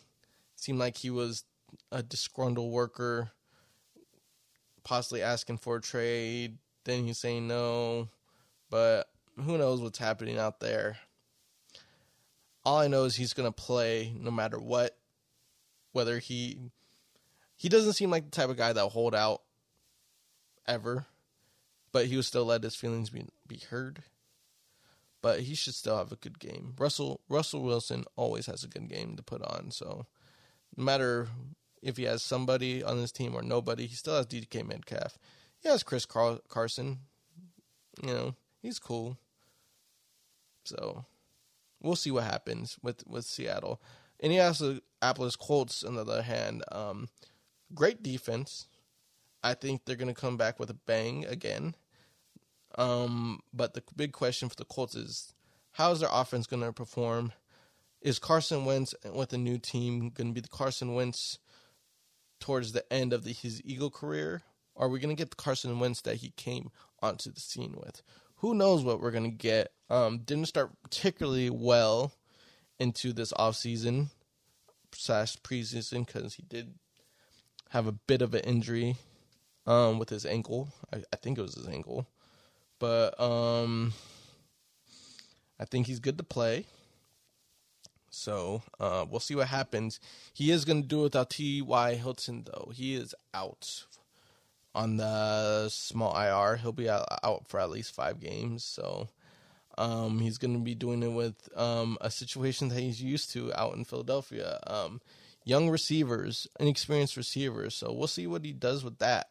[0.55, 1.43] Seemed like he was
[1.91, 3.31] a disgruntled worker,
[4.83, 6.57] possibly asking for a trade.
[6.83, 8.07] Then he's saying no,
[8.69, 10.97] but who knows what's happening out there.
[12.67, 14.97] All I know is he's going to play no matter what.
[15.93, 16.59] Whether he
[17.55, 19.41] he doesn't seem like the type of guy that'll hold out
[20.67, 21.05] ever,
[21.91, 24.03] but he will still let his feelings be be heard
[25.21, 26.73] but he should still have a good game.
[26.77, 30.05] Russell Russell Wilson always has a good game to put on, so
[30.75, 31.27] no matter
[31.81, 35.17] if he has somebody on his team or nobody, he still has DK Metcalf.
[35.59, 36.99] He has Chris Car- Carson.
[38.01, 39.17] You know, he's cool.
[40.63, 41.05] So
[41.87, 43.81] we'll see what happens with with Seattle.
[44.19, 46.63] Indianapolis Colts on the other hand.
[46.71, 47.09] Um,
[47.73, 48.67] great defense.
[49.43, 51.75] I think they're going to come back with a bang again.
[52.77, 55.33] Um, but the big question for the Colts is
[55.73, 57.31] how is their offense going to perform?
[58.01, 61.39] Is Carson Wentz with a new team going to be the Carson Wentz
[62.39, 64.43] towards the end of the, his Eagle career?
[64.75, 66.71] Or are we going to get the Carson Wentz that he came
[67.01, 68.01] onto the scene with?
[68.37, 69.71] Who knows what we're to get?
[69.89, 72.13] Um, didn't start particularly well
[72.79, 74.07] into this offseason
[74.93, 76.75] slash preseason because he did
[77.69, 78.95] have a bit of an injury
[79.65, 80.69] um, with his ankle.
[80.93, 82.07] I, I think it was his ankle.
[82.79, 83.93] But um,
[85.59, 86.65] I think he's good to play.
[88.09, 89.99] So uh, we'll see what happens.
[90.33, 91.95] He is going to do it without T.Y.
[91.95, 92.71] Hilton, though.
[92.73, 93.85] He is out
[94.75, 96.57] on the small IR.
[96.57, 98.63] He'll be out, out for at least five games.
[98.63, 99.09] So
[99.79, 103.53] Um, he's going to be doing it with um, a situation that he's used to
[103.53, 104.59] out in Philadelphia.
[104.65, 105.01] Um,
[105.45, 107.75] young receivers, inexperienced receivers.
[107.75, 109.27] So we'll see what he does with that.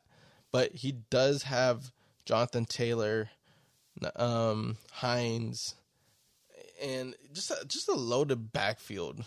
[0.52, 1.90] But he does have
[2.24, 3.30] Jonathan Taylor,
[4.14, 5.74] um, Hines,
[6.80, 9.24] and just a, just a loaded backfield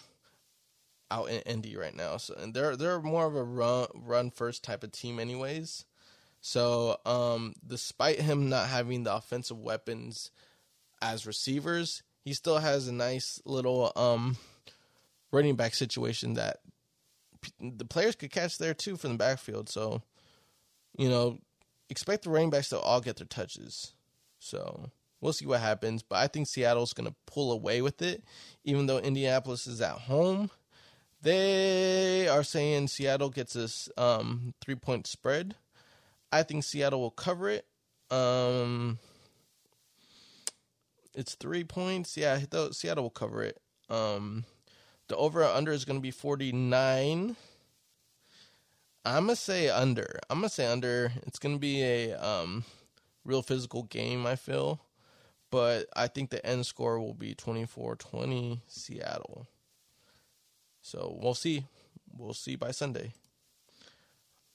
[1.12, 2.18] out in Indy right now.
[2.18, 5.86] So and they're they're more of a run run first type of team, anyways.
[6.42, 10.32] So um, despite him not having the offensive weapons
[11.02, 14.38] as receivers, he still has a nice little um,
[15.32, 16.58] running back situation that
[17.60, 19.70] the players could catch there too from the backfield.
[19.70, 20.02] So,
[20.98, 21.40] you know,
[21.90, 23.94] expect the running backs to all get their touches.
[24.40, 24.90] So
[25.22, 26.04] we'll see what happens.
[26.04, 28.24] But I think Seattle's going to pull away with it,
[28.64, 30.50] even though Indianapolis is at home.
[31.22, 35.56] They are saying Seattle gets this um, three point spread.
[36.32, 37.66] I think Seattle will cover it.
[38.12, 39.00] Um,
[41.14, 42.16] it's three points.
[42.18, 42.40] Yeah,
[42.72, 43.60] Seattle will cover it.
[43.90, 44.46] Um,
[45.08, 47.36] the over under is going to be 49.
[49.06, 50.20] I'm going to say under.
[50.30, 51.12] I'm going to say under.
[51.26, 52.64] It's going to be a um,
[53.26, 54.82] real physical game, I feel.
[55.52, 59.48] But I think the end score will be 24 20 Seattle.
[60.82, 61.66] So we'll see.
[62.16, 63.14] We'll see by Sunday.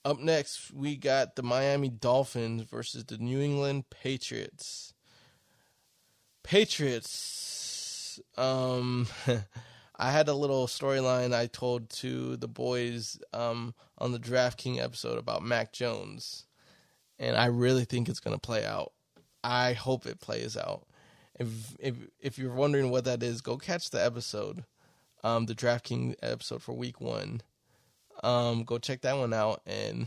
[0.04, 4.92] Up next, we got the Miami Dolphins versus the New England Patriots.
[6.42, 8.20] Patriots.
[8.36, 9.06] Um,
[9.96, 15.18] I had a little storyline I told to the boys um, on the DraftKings episode
[15.18, 16.46] about Mac Jones,
[17.18, 18.92] and I really think it's going to play out.
[19.42, 20.86] I hope it plays out.
[21.38, 24.64] If if if you're wondering what that is, go catch the episode,
[25.22, 27.40] um, the DraftKings episode for Week One.
[28.24, 30.06] Um, go check that one out, and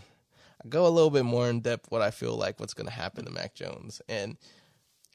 [0.64, 2.94] I go a little bit more in depth what I feel like what's going to
[2.94, 4.38] happen to Mac Jones, and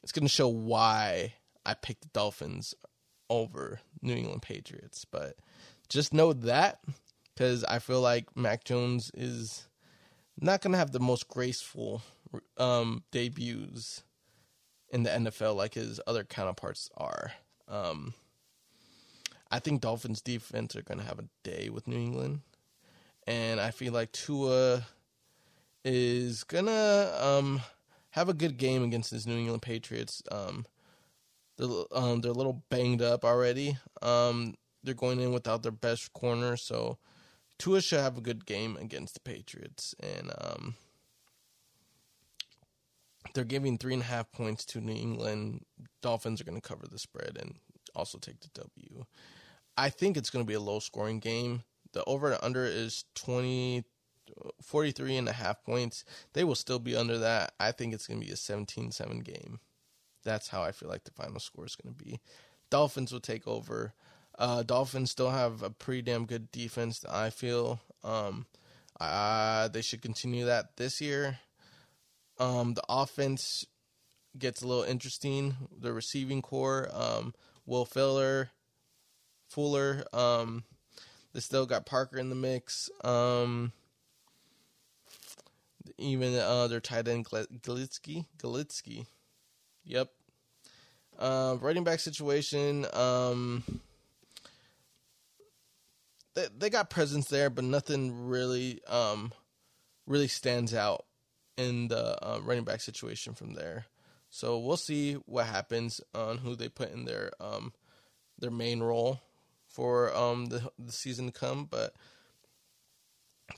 [0.01, 1.33] it's going to show why
[1.65, 2.73] I picked the Dolphins
[3.29, 5.05] over New England Patriots.
[5.05, 5.35] But
[5.89, 6.79] just know that
[7.33, 9.67] because I feel like Mac Jones is
[10.39, 12.01] not going to have the most graceful
[12.57, 14.03] um, debuts
[14.89, 17.31] in the NFL like his other counterparts are.
[17.67, 18.13] Um,
[19.51, 22.41] I think Dolphins defense are going to have a day with New England,
[23.27, 24.85] and I feel like Tua
[25.83, 27.61] is gonna um,
[28.11, 30.23] have a good game against this New England Patriots.
[30.31, 30.65] Um,
[31.57, 33.77] they're um, they're a little banged up already.
[34.01, 36.97] Um, they're going in without their best corner, so
[37.59, 40.75] Tua should have a good game against the Patriots, and um,
[43.33, 45.63] they're giving three and a half points to New England.
[46.01, 47.55] Dolphins are going to cover the spread and
[47.95, 49.05] also take the W.
[49.77, 51.63] I think it's going to be a low scoring game.
[51.93, 53.83] The over and under is 20,
[54.61, 56.03] 43 and a half points.
[56.33, 57.53] They will still be under that.
[57.59, 59.59] I think it's going to be a 17 7 game.
[60.23, 62.19] That's how I feel like the final score is going to be.
[62.69, 63.93] Dolphins will take over.
[64.37, 67.05] Uh, Dolphins still have a pretty damn good defense.
[67.09, 68.47] I feel um,
[68.99, 71.39] uh, they should continue that this year.
[72.39, 73.65] Um, the offense
[74.37, 75.55] gets a little interesting.
[75.77, 77.33] The receiving core, um,
[77.65, 78.49] Will Fuller,
[79.49, 80.03] Fuller.
[80.11, 80.63] Um,
[81.33, 82.89] they still got Parker in the mix.
[83.03, 83.71] Um,
[85.97, 89.05] even uh, their tight end Glitsky, Glitsky,
[89.85, 90.09] Yep.
[91.19, 92.85] Uh, running back situation.
[92.93, 93.63] Um,
[96.35, 99.31] they they got presence there, but nothing really um,
[100.07, 101.05] really stands out
[101.57, 103.85] in the uh, running back situation from there.
[104.29, 107.73] So we'll see what happens on who they put in their um,
[108.39, 109.21] their main role
[109.73, 111.65] for um, the the season to come.
[111.65, 111.93] But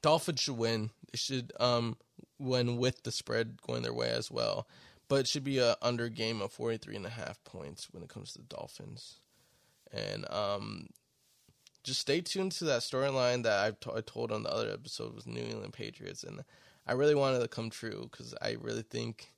[0.01, 0.89] Dolphins should win.
[1.11, 1.97] They should um,
[2.39, 4.67] win with the spread going their way as well
[5.07, 8.09] but it should be a under game of 43 and a half points when it
[8.09, 9.19] comes to the Dolphins.
[9.91, 10.87] And um,
[11.83, 15.15] just stay tuned to that storyline that I've t- I told on the other episode
[15.15, 16.43] with New England Patriots, and
[16.87, 19.31] I really wanted to come true because I really think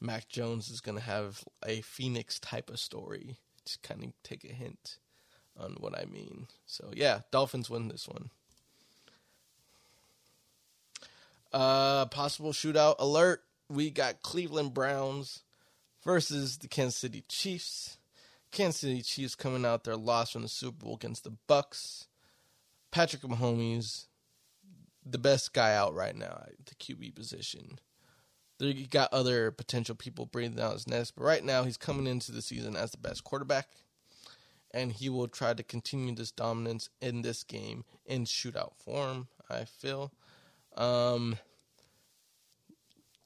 [0.00, 4.44] Mac Jones is going to have a Phoenix type of story to kind of take
[4.44, 4.98] a hint
[5.58, 6.46] on what I mean.
[6.66, 8.30] So yeah, Dolphins win this one.
[11.52, 15.42] Uh, possible shootout alert we got Cleveland Browns
[16.04, 17.98] versus the Kansas City Chiefs.
[18.52, 22.06] Kansas City Chiefs coming out their loss from the Super Bowl against the Bucs.
[22.90, 24.06] Patrick Mahomes,
[25.04, 27.78] the best guy out right now at the QB position.
[28.58, 32.06] There you got other potential people breathing down his neck, but right now he's coming
[32.06, 33.68] into the season as the best quarterback,
[34.76, 39.26] and he will try to continue this dominance in this game in shootout form.
[39.48, 40.12] I feel.
[40.76, 41.38] Um,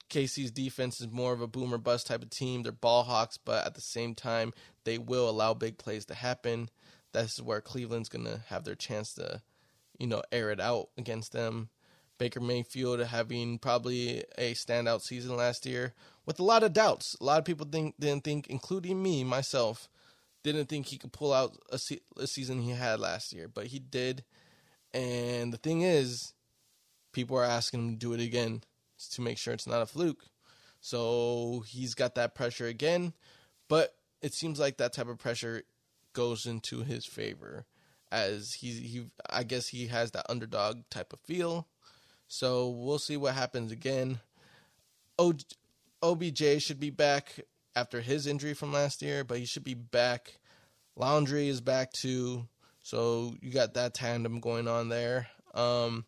[0.08, 2.62] KC's defense is more of a boomer bust type of team.
[2.62, 4.52] They're ball hawks, but at the same time,
[4.84, 6.70] they will allow big plays to happen.
[7.12, 9.42] That's where Cleveland's going to have their chance to,
[9.98, 11.70] you know, air it out against them.
[12.16, 15.94] Baker Mayfield having probably a standout season last year
[16.26, 17.16] with a lot of doubts.
[17.20, 19.88] A lot of people think, didn't think, including me, myself,
[20.42, 23.66] didn't think he could pull out a, se- a season he had last year, but
[23.66, 24.24] he did.
[24.92, 26.32] And the thing is,
[27.12, 28.62] people are asking him to do it again
[29.12, 30.24] to make sure it's not a fluke.
[30.80, 33.12] So he's got that pressure again,
[33.68, 35.62] but it seems like that type of pressure
[36.12, 37.66] goes into his favor
[38.10, 41.68] as he he I guess he has that underdog type of feel.
[42.28, 44.20] So we'll see what happens again.
[45.18, 45.34] O,
[46.02, 47.40] OBJ should be back
[47.76, 50.38] after his injury from last year, but he should be back.
[50.96, 52.46] Landry is back too.
[52.82, 55.28] So you got that tandem going on there.
[55.54, 56.04] Um,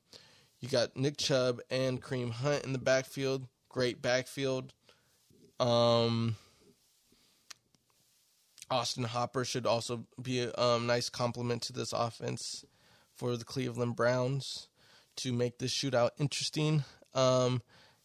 [0.60, 3.46] you got Nick Chubb and Kareem Hunt in the backfield.
[3.68, 4.72] Great backfield.
[5.58, 6.36] Um,
[8.70, 12.64] Austin Hooper should also be a um, nice complement to this offense
[13.14, 14.68] for the Cleveland Browns
[15.16, 16.84] to make this shootout interesting.
[17.14, 17.62] Um,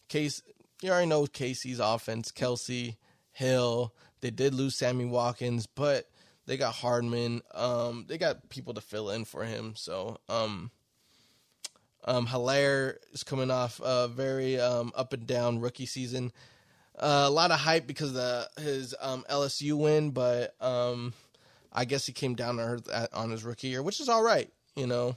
[0.10, 0.42] Case,
[0.82, 2.32] you already know KC's offense.
[2.32, 2.96] Kelce,
[3.38, 3.94] Hill.
[4.22, 6.10] They did lose Sammy Watkins, but
[6.48, 7.42] they got Hardman.
[7.54, 9.74] Um, they got people to fill in for him.
[9.76, 10.72] So, um,
[12.04, 16.32] um, Helaire is coming off a very um, up and down rookie season.
[16.98, 21.14] Uh, a lot of hype because of the, his um, LSU win, but um,
[21.72, 24.50] I guess he came down to earth on his rookie year, which is all right.
[24.76, 25.16] You know,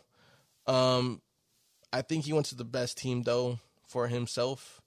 [0.66, 1.22] um,
[1.90, 4.79] I think he went to the best team though for himself.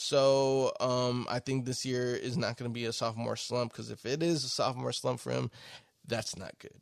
[0.00, 3.90] So um, I think this year is not going to be a sophomore slump because
[3.90, 5.50] if it is a sophomore slump for him,
[6.06, 6.80] that's not good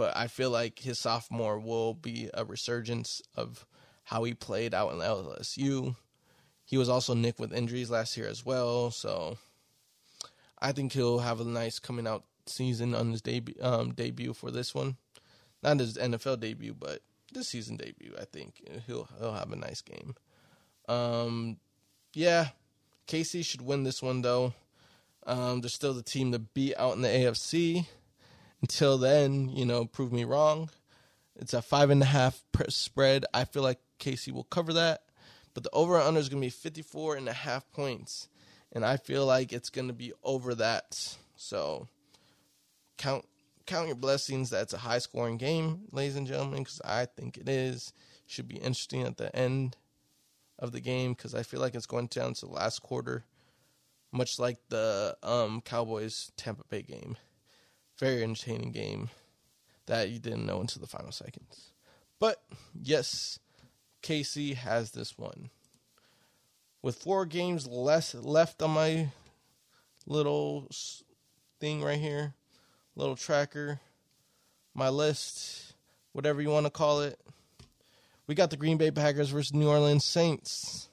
[0.00, 3.66] but I feel like his sophomore will be a resurgence of
[4.04, 5.94] how he played out in LSU.
[6.64, 9.36] He was also nicked with injuries last year as well, so
[10.58, 14.50] I think he'll have a nice coming out season on his debut um, debut for
[14.50, 14.96] this one.
[15.62, 17.00] Not his NFL debut, but
[17.34, 18.14] this season debut.
[18.18, 20.14] I think he'll he'll have a nice game.
[20.88, 21.58] Um,
[22.12, 22.48] yeah,
[23.06, 24.52] KC should win this one though.
[25.26, 27.86] Um, they're still the team to beat out in the AFC.
[28.62, 30.70] Until then, you know, prove me wrong.
[31.36, 33.24] It's a five and a half spread.
[33.32, 35.02] I feel like KC will cover that.
[35.54, 38.28] But the over under is going to be 54 and a half points.
[38.72, 41.16] And I feel like it's going to be over that.
[41.36, 41.88] So
[42.98, 43.24] count
[43.66, 47.36] count your blessings that it's a high scoring game, ladies and gentlemen, because I think
[47.38, 47.92] it is.
[48.26, 49.76] Should be interesting at the end
[50.60, 53.24] of the game because I feel like it's going down to the last quarter,
[54.12, 57.16] much like the um, Cowboys Tampa Bay game
[58.00, 59.10] very entertaining game
[59.86, 61.74] that you didn't know until the final seconds.
[62.18, 62.42] But
[62.74, 63.38] yes,
[64.02, 65.50] KC has this one.
[66.82, 69.08] With four games less left on my
[70.06, 70.66] little
[71.60, 72.32] thing right here,
[72.96, 73.80] little tracker,
[74.74, 75.74] my list,
[76.12, 77.20] whatever you want to call it.
[78.30, 80.88] We got the Green Bay Packers versus New Orleans Saints.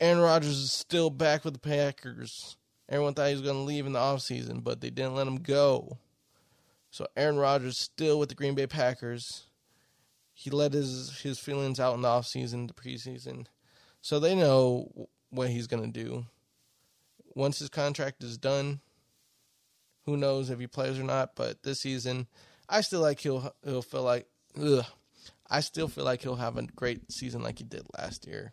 [0.00, 2.56] Aaron Rodgers is still back with the Packers.
[2.88, 5.36] Everyone thought he was going to leave in the offseason, but they didn't let him
[5.36, 5.98] go.
[6.90, 9.44] So Aaron Rodgers still with the Green Bay Packers.
[10.34, 13.46] He let his his feelings out in the offseason, the preseason.
[14.00, 16.26] So they know what he's going to do.
[17.36, 18.80] Once his contract is done,
[20.06, 22.26] who knows if he plays or not, but this season
[22.68, 24.26] I still like he'll he'll feel like
[24.60, 24.86] ugh,
[25.48, 28.52] I still feel like he'll have a great season like he did last year.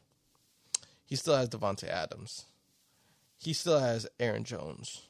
[1.05, 2.45] He still has Davante Adams
[3.43, 5.09] he still has Aaron Jones.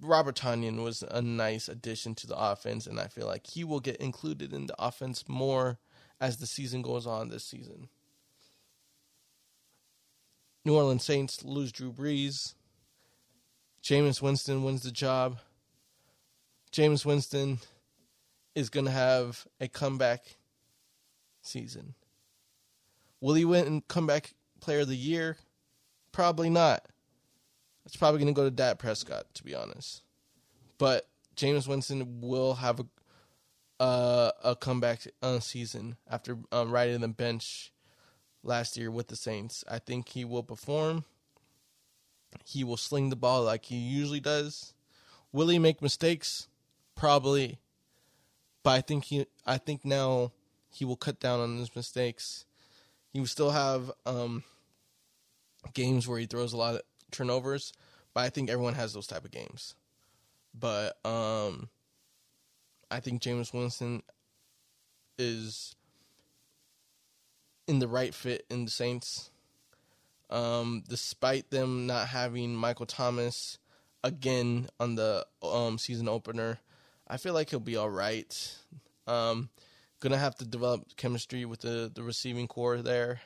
[0.00, 3.80] Robert Tonyan was a nice addition to the offense, and I feel like he will
[3.80, 5.78] get included in the offense more
[6.20, 7.90] as the season goes on this season.
[10.64, 12.54] New Orleans Saints lose Drew Brees.
[13.82, 15.38] Jameis Winston wins the job.
[16.72, 17.58] Jameis Winston
[18.54, 20.36] is going to have a comeback
[21.42, 21.94] season.
[23.20, 25.36] Will he win comeback player of the year?
[26.12, 26.86] Probably not.
[27.86, 30.02] It's probably going to go to Dak Prescott, to be honest.
[30.78, 32.86] But Jameis Winston will have a
[33.80, 37.72] uh, a comeback uh, season after um, riding the bench
[38.42, 39.64] last year with the Saints.
[39.66, 41.04] I think he will perform.
[42.44, 44.74] He will sling the ball like he usually does.
[45.32, 46.46] Will he make mistakes?
[46.94, 47.58] Probably.
[48.62, 50.32] But I think he I think now
[50.70, 52.44] he will cut down on his mistakes.
[53.12, 54.44] He will still have um,
[55.74, 57.72] games where he throws a lot of turnovers,
[58.14, 59.74] but I think everyone has those type of games.
[60.58, 61.68] But um,
[62.90, 64.02] I think Jameis Winston
[65.18, 65.74] is
[67.66, 69.30] in the right fit in the Saints.
[70.28, 73.58] Um, despite them not having Michael Thomas
[74.04, 76.60] again on the um, season opener,
[77.10, 78.56] I feel like he'll be all right.
[79.08, 79.50] Um,
[79.98, 83.20] gonna have to develop chemistry with the, the receiving core there.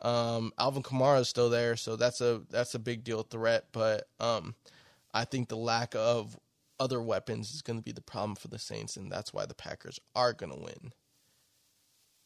[0.00, 3.66] Um, Alvin Kamara is still there, so that's a that's a big deal threat.
[3.72, 4.54] But um,
[5.12, 6.38] I think the lack of
[6.78, 9.54] other weapons is going to be the problem for the Saints, and that's why the
[9.54, 10.92] Packers are going to win.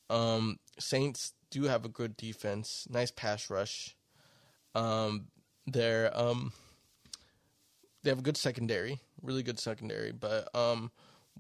[0.08, 3.96] Um, Saints do have a good defense, nice pass rush.
[4.76, 5.26] Um,
[5.66, 6.52] they're um,
[8.04, 10.90] they have a good secondary, really good secondary, but um,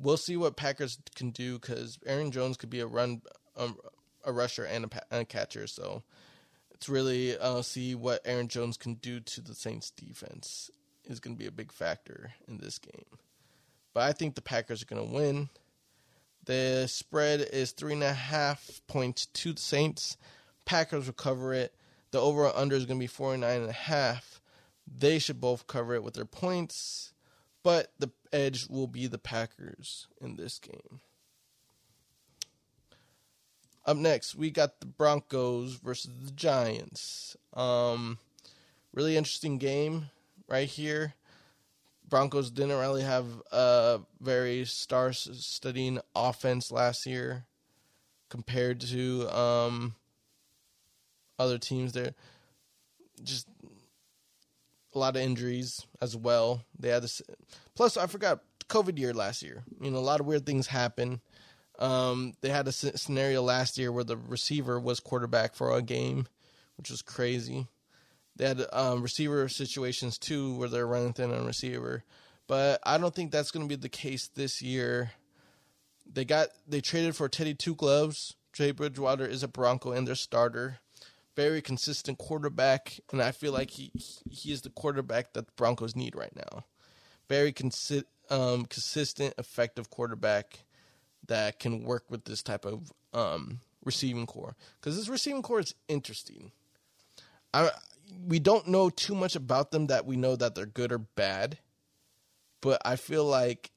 [0.00, 3.20] we'll see what Packers can do because Aaron Jones could be a run,
[3.56, 3.76] um,
[4.24, 5.66] a rusher and a, and a catcher.
[5.66, 6.02] So
[6.72, 10.70] it's really uh, see what Aaron Jones can do to the Saints defense
[11.04, 13.18] is going to be a big factor in this game.
[13.92, 15.48] But I think the Packers are going to win.
[16.46, 20.16] The spread is three and a half points to the Saints.
[20.64, 21.74] Packers will cover it.
[22.10, 24.33] The over under is going to be 49 and a half.
[24.86, 27.12] They should both cover it with their points,
[27.62, 31.00] but the edge will be the Packers in this game.
[33.86, 37.36] Up next, we got the Broncos versus the Giants.
[37.52, 38.18] Um,
[38.92, 40.10] really interesting game
[40.48, 41.14] right here.
[42.08, 47.44] Broncos didn't really have a very star-studding offense last year
[48.28, 49.94] compared to um,
[51.38, 51.92] other teams.
[51.92, 52.14] There,
[53.22, 53.48] just
[54.94, 56.62] a lot of injuries as well.
[56.78, 57.22] They had this.
[57.74, 59.62] Plus, I forgot COVID year last year.
[59.80, 61.20] You know, a lot of weird things happen.
[61.78, 66.26] Um, they had a scenario last year where the receiver was quarterback for a game,
[66.76, 67.66] which was crazy.
[68.36, 72.04] They had um, receiver situations too where they're running thin on receiver,
[72.46, 75.12] but I don't think that's going to be the case this year.
[76.12, 78.34] They got they traded for Teddy Two Gloves.
[78.52, 80.78] Trey Bridgewater is a Bronco and their starter,
[81.36, 83.90] very consistent quarterback, and I feel like he
[84.30, 86.64] he is the quarterback that the Broncos need right now.
[87.28, 90.64] Very consi- um, consistent, effective quarterback
[91.26, 95.74] that can work with this type of um, receiving core because this receiving core is
[95.88, 96.52] interesting.
[97.52, 97.70] I
[98.26, 101.58] we don't know too much about them that we know that they're good or bad,
[102.60, 103.70] but I feel like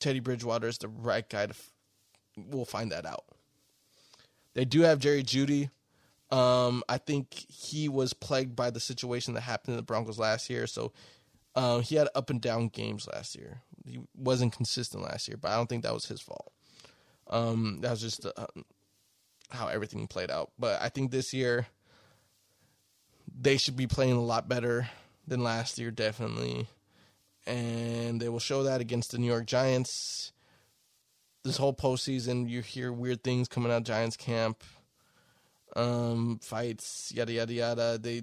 [0.00, 1.50] Teddy Bridgewater is the right guy to.
[1.50, 1.70] F-
[2.36, 3.24] we'll find that out.
[4.54, 5.70] They do have Jerry Jeudy.
[6.30, 10.50] Um, I think he was plagued by the situation that happened in the Broncos last
[10.50, 10.92] year, so
[11.54, 13.62] uh, he had up and down games last year.
[13.86, 16.52] He wasn't consistent last year, but I don't think that was his fault.
[17.28, 18.46] Um, that was just uh,
[19.50, 20.52] how everything played out.
[20.58, 21.66] But I think this year
[23.40, 24.88] they should be playing a lot better
[25.26, 26.66] than last year, definitely.
[27.46, 30.32] And they will show that against the New York Giants.
[31.44, 34.64] This whole postseason, you hear weird things coming out of Giants camp,
[35.76, 37.98] um, fights, yada yada yada.
[37.98, 38.22] They,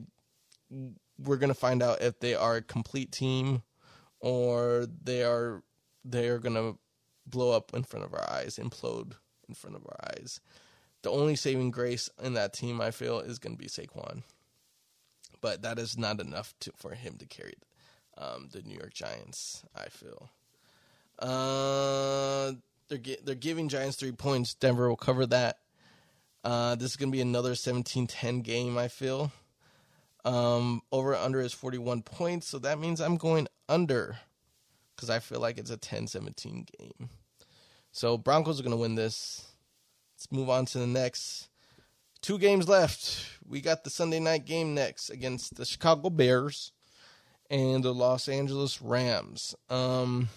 [1.20, 3.64] we're gonna find out if they are a complete team,
[4.20, 5.64] or they are
[6.04, 6.74] they are gonna
[7.26, 9.14] blow up in front of our eyes, implode
[9.48, 10.40] in front of our eyes.
[11.04, 14.24] The only saving grace in that team, I feel, is gonna be Saquon
[15.42, 17.56] but that is not enough to, for him to carry
[18.18, 19.64] um, the New York Giants.
[19.76, 20.30] I feel.
[21.20, 22.54] Uh,
[22.88, 24.54] they're they're giving Giants three points.
[24.54, 25.58] Denver will cover that.
[26.44, 28.78] Uh, this is gonna be another 17-10 game.
[28.78, 29.32] I feel.
[30.24, 34.18] Um, over under is 41 points, so that means I'm going under
[34.96, 37.10] because I feel like it's a 10-17 game.
[37.92, 39.46] So Broncos are gonna win this.
[40.16, 41.50] Let's move on to the next.
[42.22, 43.26] Two games left.
[43.48, 46.72] We got the Sunday night game next against the Chicago Bears
[47.50, 49.56] and the Los Angeles Rams.
[49.70, 50.30] Um,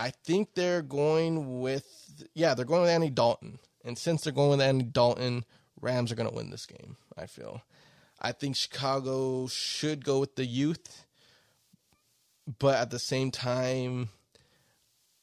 [0.00, 3.58] I think they're going with yeah, they're going with Andy Dalton.
[3.84, 5.44] And since they're going with Andy Dalton,
[5.80, 7.62] Rams are going to win this game, I feel.
[8.18, 11.06] I think Chicago should go with the youth,
[12.58, 14.08] but at the same time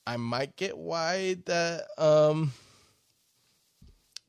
[0.06, 2.54] I might get why that um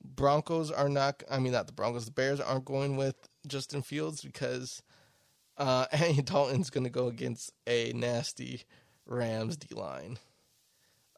[0.02, 1.22] Broncos are not.
[1.30, 2.06] I mean, not the Broncos.
[2.06, 4.82] The Bears aren't going with Justin Fields because
[5.58, 8.62] uh, Andy Dalton's going to go against a nasty
[9.06, 10.18] Rams D line.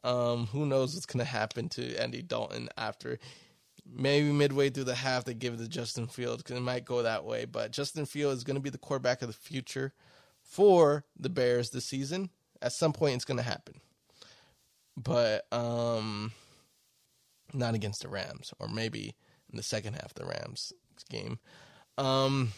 [0.03, 3.19] Um, who knows what's to happen to Andy Dalton after?
[3.85, 7.01] Maybe midway through the half they give it to Justin Field because it might go
[7.01, 7.45] that way.
[7.45, 9.93] But Justin Field is to be the quarterback of the future
[10.43, 12.29] for the Bears this season.
[12.61, 13.81] At some point, it's to happen.
[14.95, 16.31] But um,
[17.53, 19.15] not against the Rams, or maybe
[19.49, 20.73] in the second half of the Rams
[21.09, 21.39] game.
[21.97, 22.53] Um,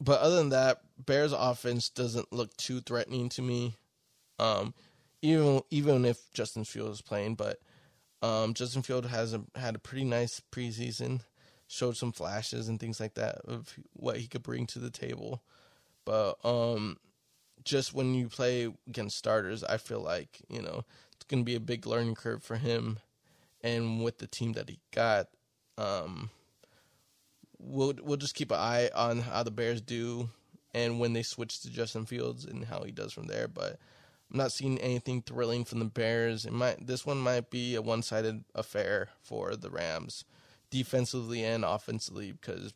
[0.00, 3.76] but other than that, Bears offense doesn't look too threatening to me.
[4.38, 4.74] Um,
[5.22, 7.58] even even if Justin Fields is playing, but
[8.22, 11.20] Um, Justin Field has a, had a pretty nice preseason,
[11.68, 15.42] showed some flashes and things like that of what he could bring to the table.
[16.04, 16.96] But um,
[17.62, 20.84] just when you play against starters, I feel like you know
[21.14, 22.98] it's going to be a big learning curve for him,
[23.62, 25.28] and with the team that he got,
[25.76, 26.30] um,
[27.58, 30.30] we'll we'll just keep an eye on how the Bears do
[30.74, 33.46] and when they switch to Justin Fields and how he does from there.
[33.48, 33.78] But
[34.30, 36.44] I'm not seeing anything thrilling from the Bears.
[36.44, 40.24] It might this one might be a one sided affair for the Rams,
[40.70, 42.74] defensively and offensively, because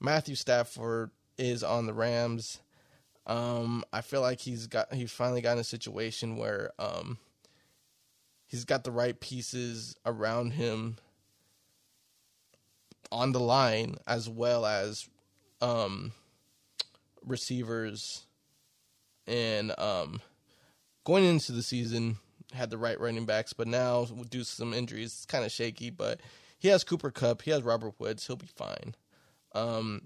[0.00, 2.60] Matthew Stafford is on the Rams.
[3.26, 7.18] Um, I feel like he's got he's finally got in a situation where um,
[8.46, 10.96] he's got the right pieces around him
[13.12, 15.08] on the line as well as
[15.60, 16.12] um,
[17.24, 18.24] receivers
[19.26, 20.20] and um,
[21.08, 22.18] going into the season
[22.52, 25.88] had the right running backs, but now due to some injuries, it's kind of shaky.
[25.88, 26.20] But
[26.58, 28.94] he has Cooper Kupp, he has Robert Woods, he'll be fine.
[29.54, 30.02] Um,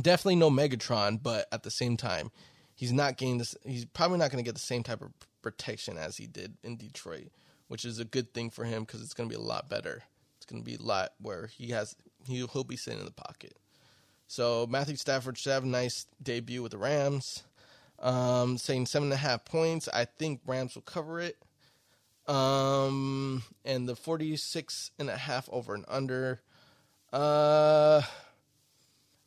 [0.00, 2.30] definitely no Megatron, but at the same time,
[2.74, 3.56] he's not getting this.
[3.64, 6.76] He's probably not going to get the same type of protection as he did in
[6.76, 7.28] Detroit,
[7.68, 10.02] which is a good thing for him because it's going to be a lot better.
[10.36, 13.12] It's going to be a lot where he has he he'll be sitting in the
[13.12, 13.56] pocket.
[14.28, 17.44] So Matthew Stafford should have a nice debut with the Rams.
[17.98, 19.88] Um, saying seven and a half points.
[19.92, 21.36] I think Rams will cover it.
[22.28, 26.40] Um, and the 46 and a half over and under.
[27.12, 28.02] Uh,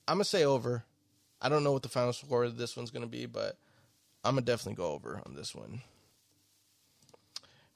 [0.07, 0.83] I'm gonna say over.
[1.41, 3.57] I don't know what the final score of this one's gonna be, but
[4.23, 5.81] I'm gonna definitely go over on this one.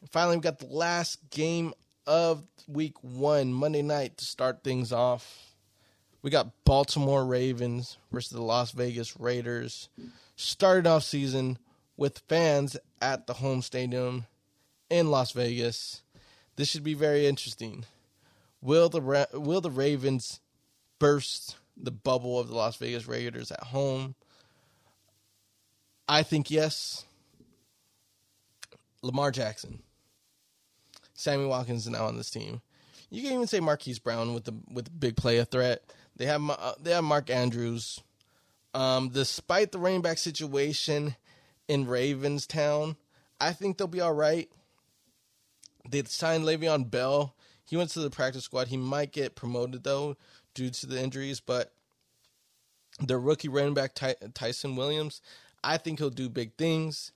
[0.01, 1.73] And finally, we got the last game
[2.05, 5.53] of week one, Monday night, to start things off.
[6.21, 9.89] We got Baltimore Ravens versus the Las Vegas Raiders.
[10.35, 11.57] Started off season
[11.95, 14.25] with fans at the home stadium
[14.89, 16.01] in Las Vegas.
[16.55, 17.85] This should be very interesting.
[18.61, 20.39] Will the Ra- will the Ravens
[20.99, 24.15] burst the bubble of the Las Vegas Raiders at home?
[26.07, 27.05] I think yes.
[29.01, 29.83] Lamar Jackson,
[31.13, 32.61] Sammy Watkins is now on this team.
[33.09, 35.83] You can even say Marquise Brown with the with the big play a threat.
[36.15, 38.01] They have uh, they have Mark Andrews.
[38.73, 41.15] Um, despite the running back situation
[41.67, 42.95] in Ravenstown,
[43.39, 44.49] I think they'll be all right.
[45.89, 47.35] They signed Le'Veon Bell.
[47.65, 48.67] He went to the practice squad.
[48.67, 50.15] He might get promoted though
[50.53, 51.73] due to the injuries, but
[52.99, 55.21] their rookie running back Ty- Ty'Son Williams,
[55.63, 57.11] I think he'll do big things.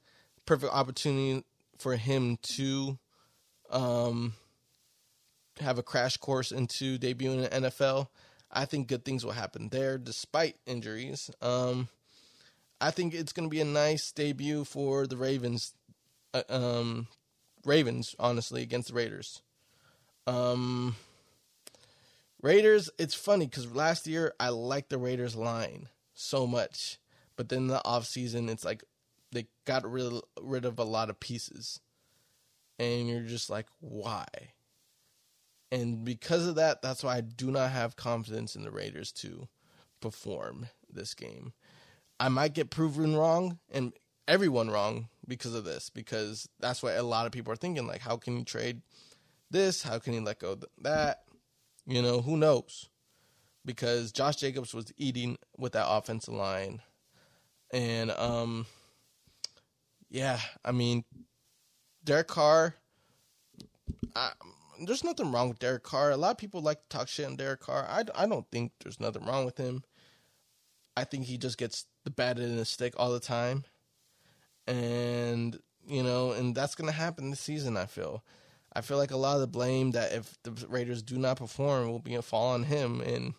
[0.46, 1.44] Perfect opportunity
[1.78, 2.98] for him to
[3.70, 4.34] um,
[5.60, 8.08] have a crash course into debuting in the NFL.
[8.52, 11.30] I think good things will happen there despite injuries.
[11.42, 11.90] Um,
[12.80, 15.74] I think it's going to be a nice debut for the Ravens.
[16.34, 17.08] Uh, um,
[17.66, 19.42] Ravens, honestly, against the Raiders.
[20.26, 20.96] Um,
[22.42, 26.98] Raiders, it's funny because last year I liked the Raiders line so much,
[27.36, 28.84] but then the off season it's like
[29.32, 31.80] they got rid rid of a lot of pieces,
[32.78, 34.26] and you're just like, why?
[35.72, 39.48] And because of that, that's why I do not have confidence in the Raiders to
[40.02, 41.54] perform this game.
[42.20, 43.94] I might get proven wrong and
[44.28, 47.86] everyone wrong because of this, because that's what a lot of people are thinking.
[47.86, 48.82] Like, how can you trade
[49.52, 49.84] this?
[49.84, 51.24] How can you let go that?
[51.86, 52.90] You know, who knows?
[53.66, 56.82] Because Josh Jacobs was eating with that offensive line.
[57.72, 58.66] And um
[60.10, 61.04] yeah, I mean
[62.04, 62.76] Derek Carr
[64.16, 64.32] I,
[64.82, 66.12] there's nothing wrong with Derek Carr.
[66.12, 67.88] A lot of people like to talk shit on Derek Carr.
[67.90, 69.84] I, I don't think there's nothing wrong with him.
[70.96, 73.66] I think he just gets the bad end of the stick all the time.
[74.68, 75.58] And,
[75.88, 78.24] you know, and that's going to happen this season, I feel.
[78.74, 81.90] I feel like a lot of the blame that if the Raiders do not perform
[81.90, 83.02] will be a fall on him.
[83.02, 83.34] And,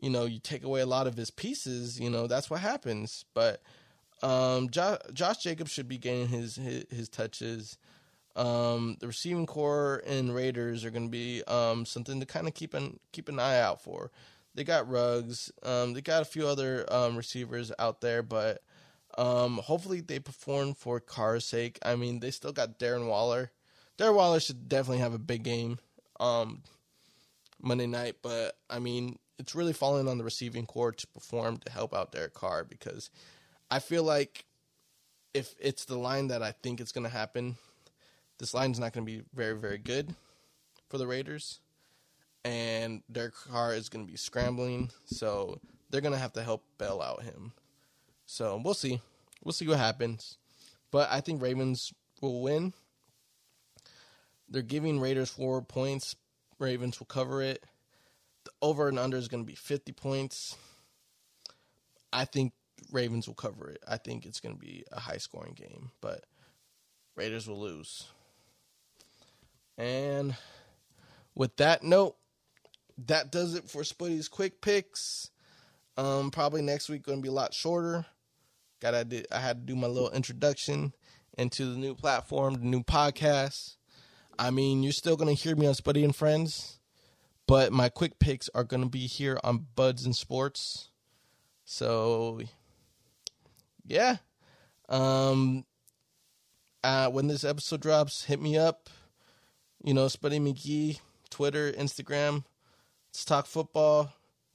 [0.00, 3.24] you know, you take away a lot of his pieces, you know, that's what happens.
[3.34, 3.62] But
[4.22, 7.78] um, Josh, Josh Jacobs should be getting his, his, his touches.
[8.36, 12.54] Um, the receiving core and Raiders are going to be um, something to kind of
[12.54, 14.10] keep an keep an eye out for.
[14.54, 15.50] They got Ruggs.
[15.62, 18.62] Um, they got a few other um, receivers out there, but
[19.18, 21.78] um, hopefully they perform for Carr's sake.
[21.82, 23.50] I mean, they still got Darren Waller.
[23.98, 25.78] Darren Waller should definitely have a big game
[26.20, 26.62] um,
[27.62, 31.72] Monday night, but I mean, it's really falling on the receiving core to perform to
[31.72, 33.10] help out Derek Carr because
[33.70, 34.44] I feel like
[35.34, 37.56] if it's the line that I think it's going to happen,
[38.38, 40.14] this line's not going to be very, very good
[40.88, 41.60] for the Raiders.
[42.44, 44.90] And Derek Carr is going to be scrambling.
[45.04, 45.60] So
[45.90, 47.52] they're going to have to help bail out him.
[48.26, 49.00] So we'll see.
[49.44, 50.36] We'll see what happens.
[50.90, 52.72] But I think Ravens will win.
[54.48, 56.14] They're giving Raiders four points.
[56.58, 57.64] Ravens will cover it.
[58.44, 60.56] The over and under is going to be 50 points.
[62.12, 62.52] I think
[62.92, 63.82] Ravens will cover it.
[63.86, 66.24] I think it's going to be a high scoring game, but
[67.16, 68.06] Raiders will lose.
[69.78, 70.36] And
[71.34, 72.16] with that note,
[73.06, 75.30] that does it for Spuddy's quick picks.
[75.96, 78.06] Um, probably next week to be a lot shorter.
[78.80, 80.92] Got to I had to do my little introduction
[81.38, 83.76] into the new platform, the new podcast.
[84.38, 86.78] I mean, you're still to hear me on Spuddy and Friends,
[87.46, 90.90] but my quick picks are to be here on Buds and Sports.
[91.64, 92.40] So,
[93.86, 94.16] yeah.
[94.88, 95.64] Um,
[96.84, 98.90] uh, when this episode drops, hit me up.
[99.86, 100.98] You know, Spuddy McGee,
[101.30, 102.42] Twitter, Instagram.
[103.10, 104.12] Let's talk football.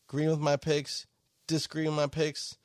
[0.10, 1.08] Agree with my picks,
[1.48, 2.58] disagree with my picks,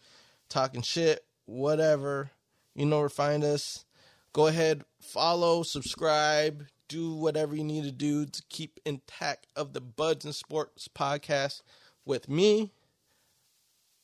[0.48, 2.32] talking shit, whatever.
[2.74, 3.84] You know where to find us.
[4.32, 9.80] Go ahead, follow, subscribe, do whatever you need to do to keep intact of the
[9.80, 11.62] Buds and Sports podcast
[12.04, 12.72] with me,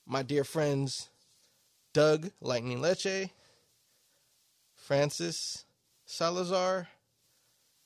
[0.06, 1.08] my dear friends
[1.92, 3.30] Doug Lightning Leche,
[4.76, 5.64] Francis
[6.06, 6.86] Salazar.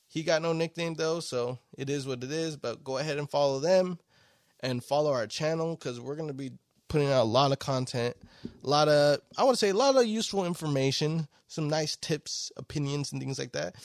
[0.07, 2.57] He got no nickname though, so it is what it is.
[2.57, 3.99] But go ahead and follow them
[4.61, 6.51] and follow our channel because we're going to be
[6.87, 8.15] putting out a lot of content,
[8.63, 12.51] a lot of, I want to say, a lot of useful information, some nice tips,
[12.57, 13.75] opinions, and things like that.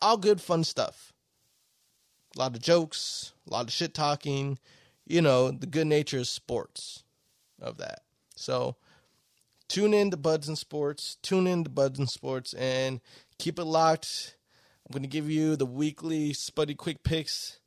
[0.00, 1.12] All good, fun stuff.
[2.36, 4.58] A lot of jokes, a lot of shit talking,
[5.06, 7.04] you know, the good nature of sports
[7.60, 8.02] of that.
[8.36, 8.76] So,
[9.68, 13.00] tune in to Buds and Sports, tune in to Buds and Sports, and
[13.38, 14.36] keep it locked.
[14.88, 17.58] I'm going to give you the weekly Spuddy Quick Picks.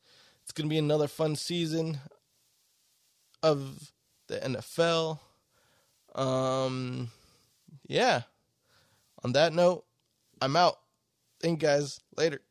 [0.41, 1.99] It's going to be another fun season
[3.43, 3.91] of
[4.27, 5.19] the NFL.
[6.15, 7.11] Um,
[7.87, 8.21] yeah.
[9.23, 9.85] On that note,
[10.41, 10.79] I'm out.
[11.39, 11.99] Thank you guys.
[12.17, 12.41] Later.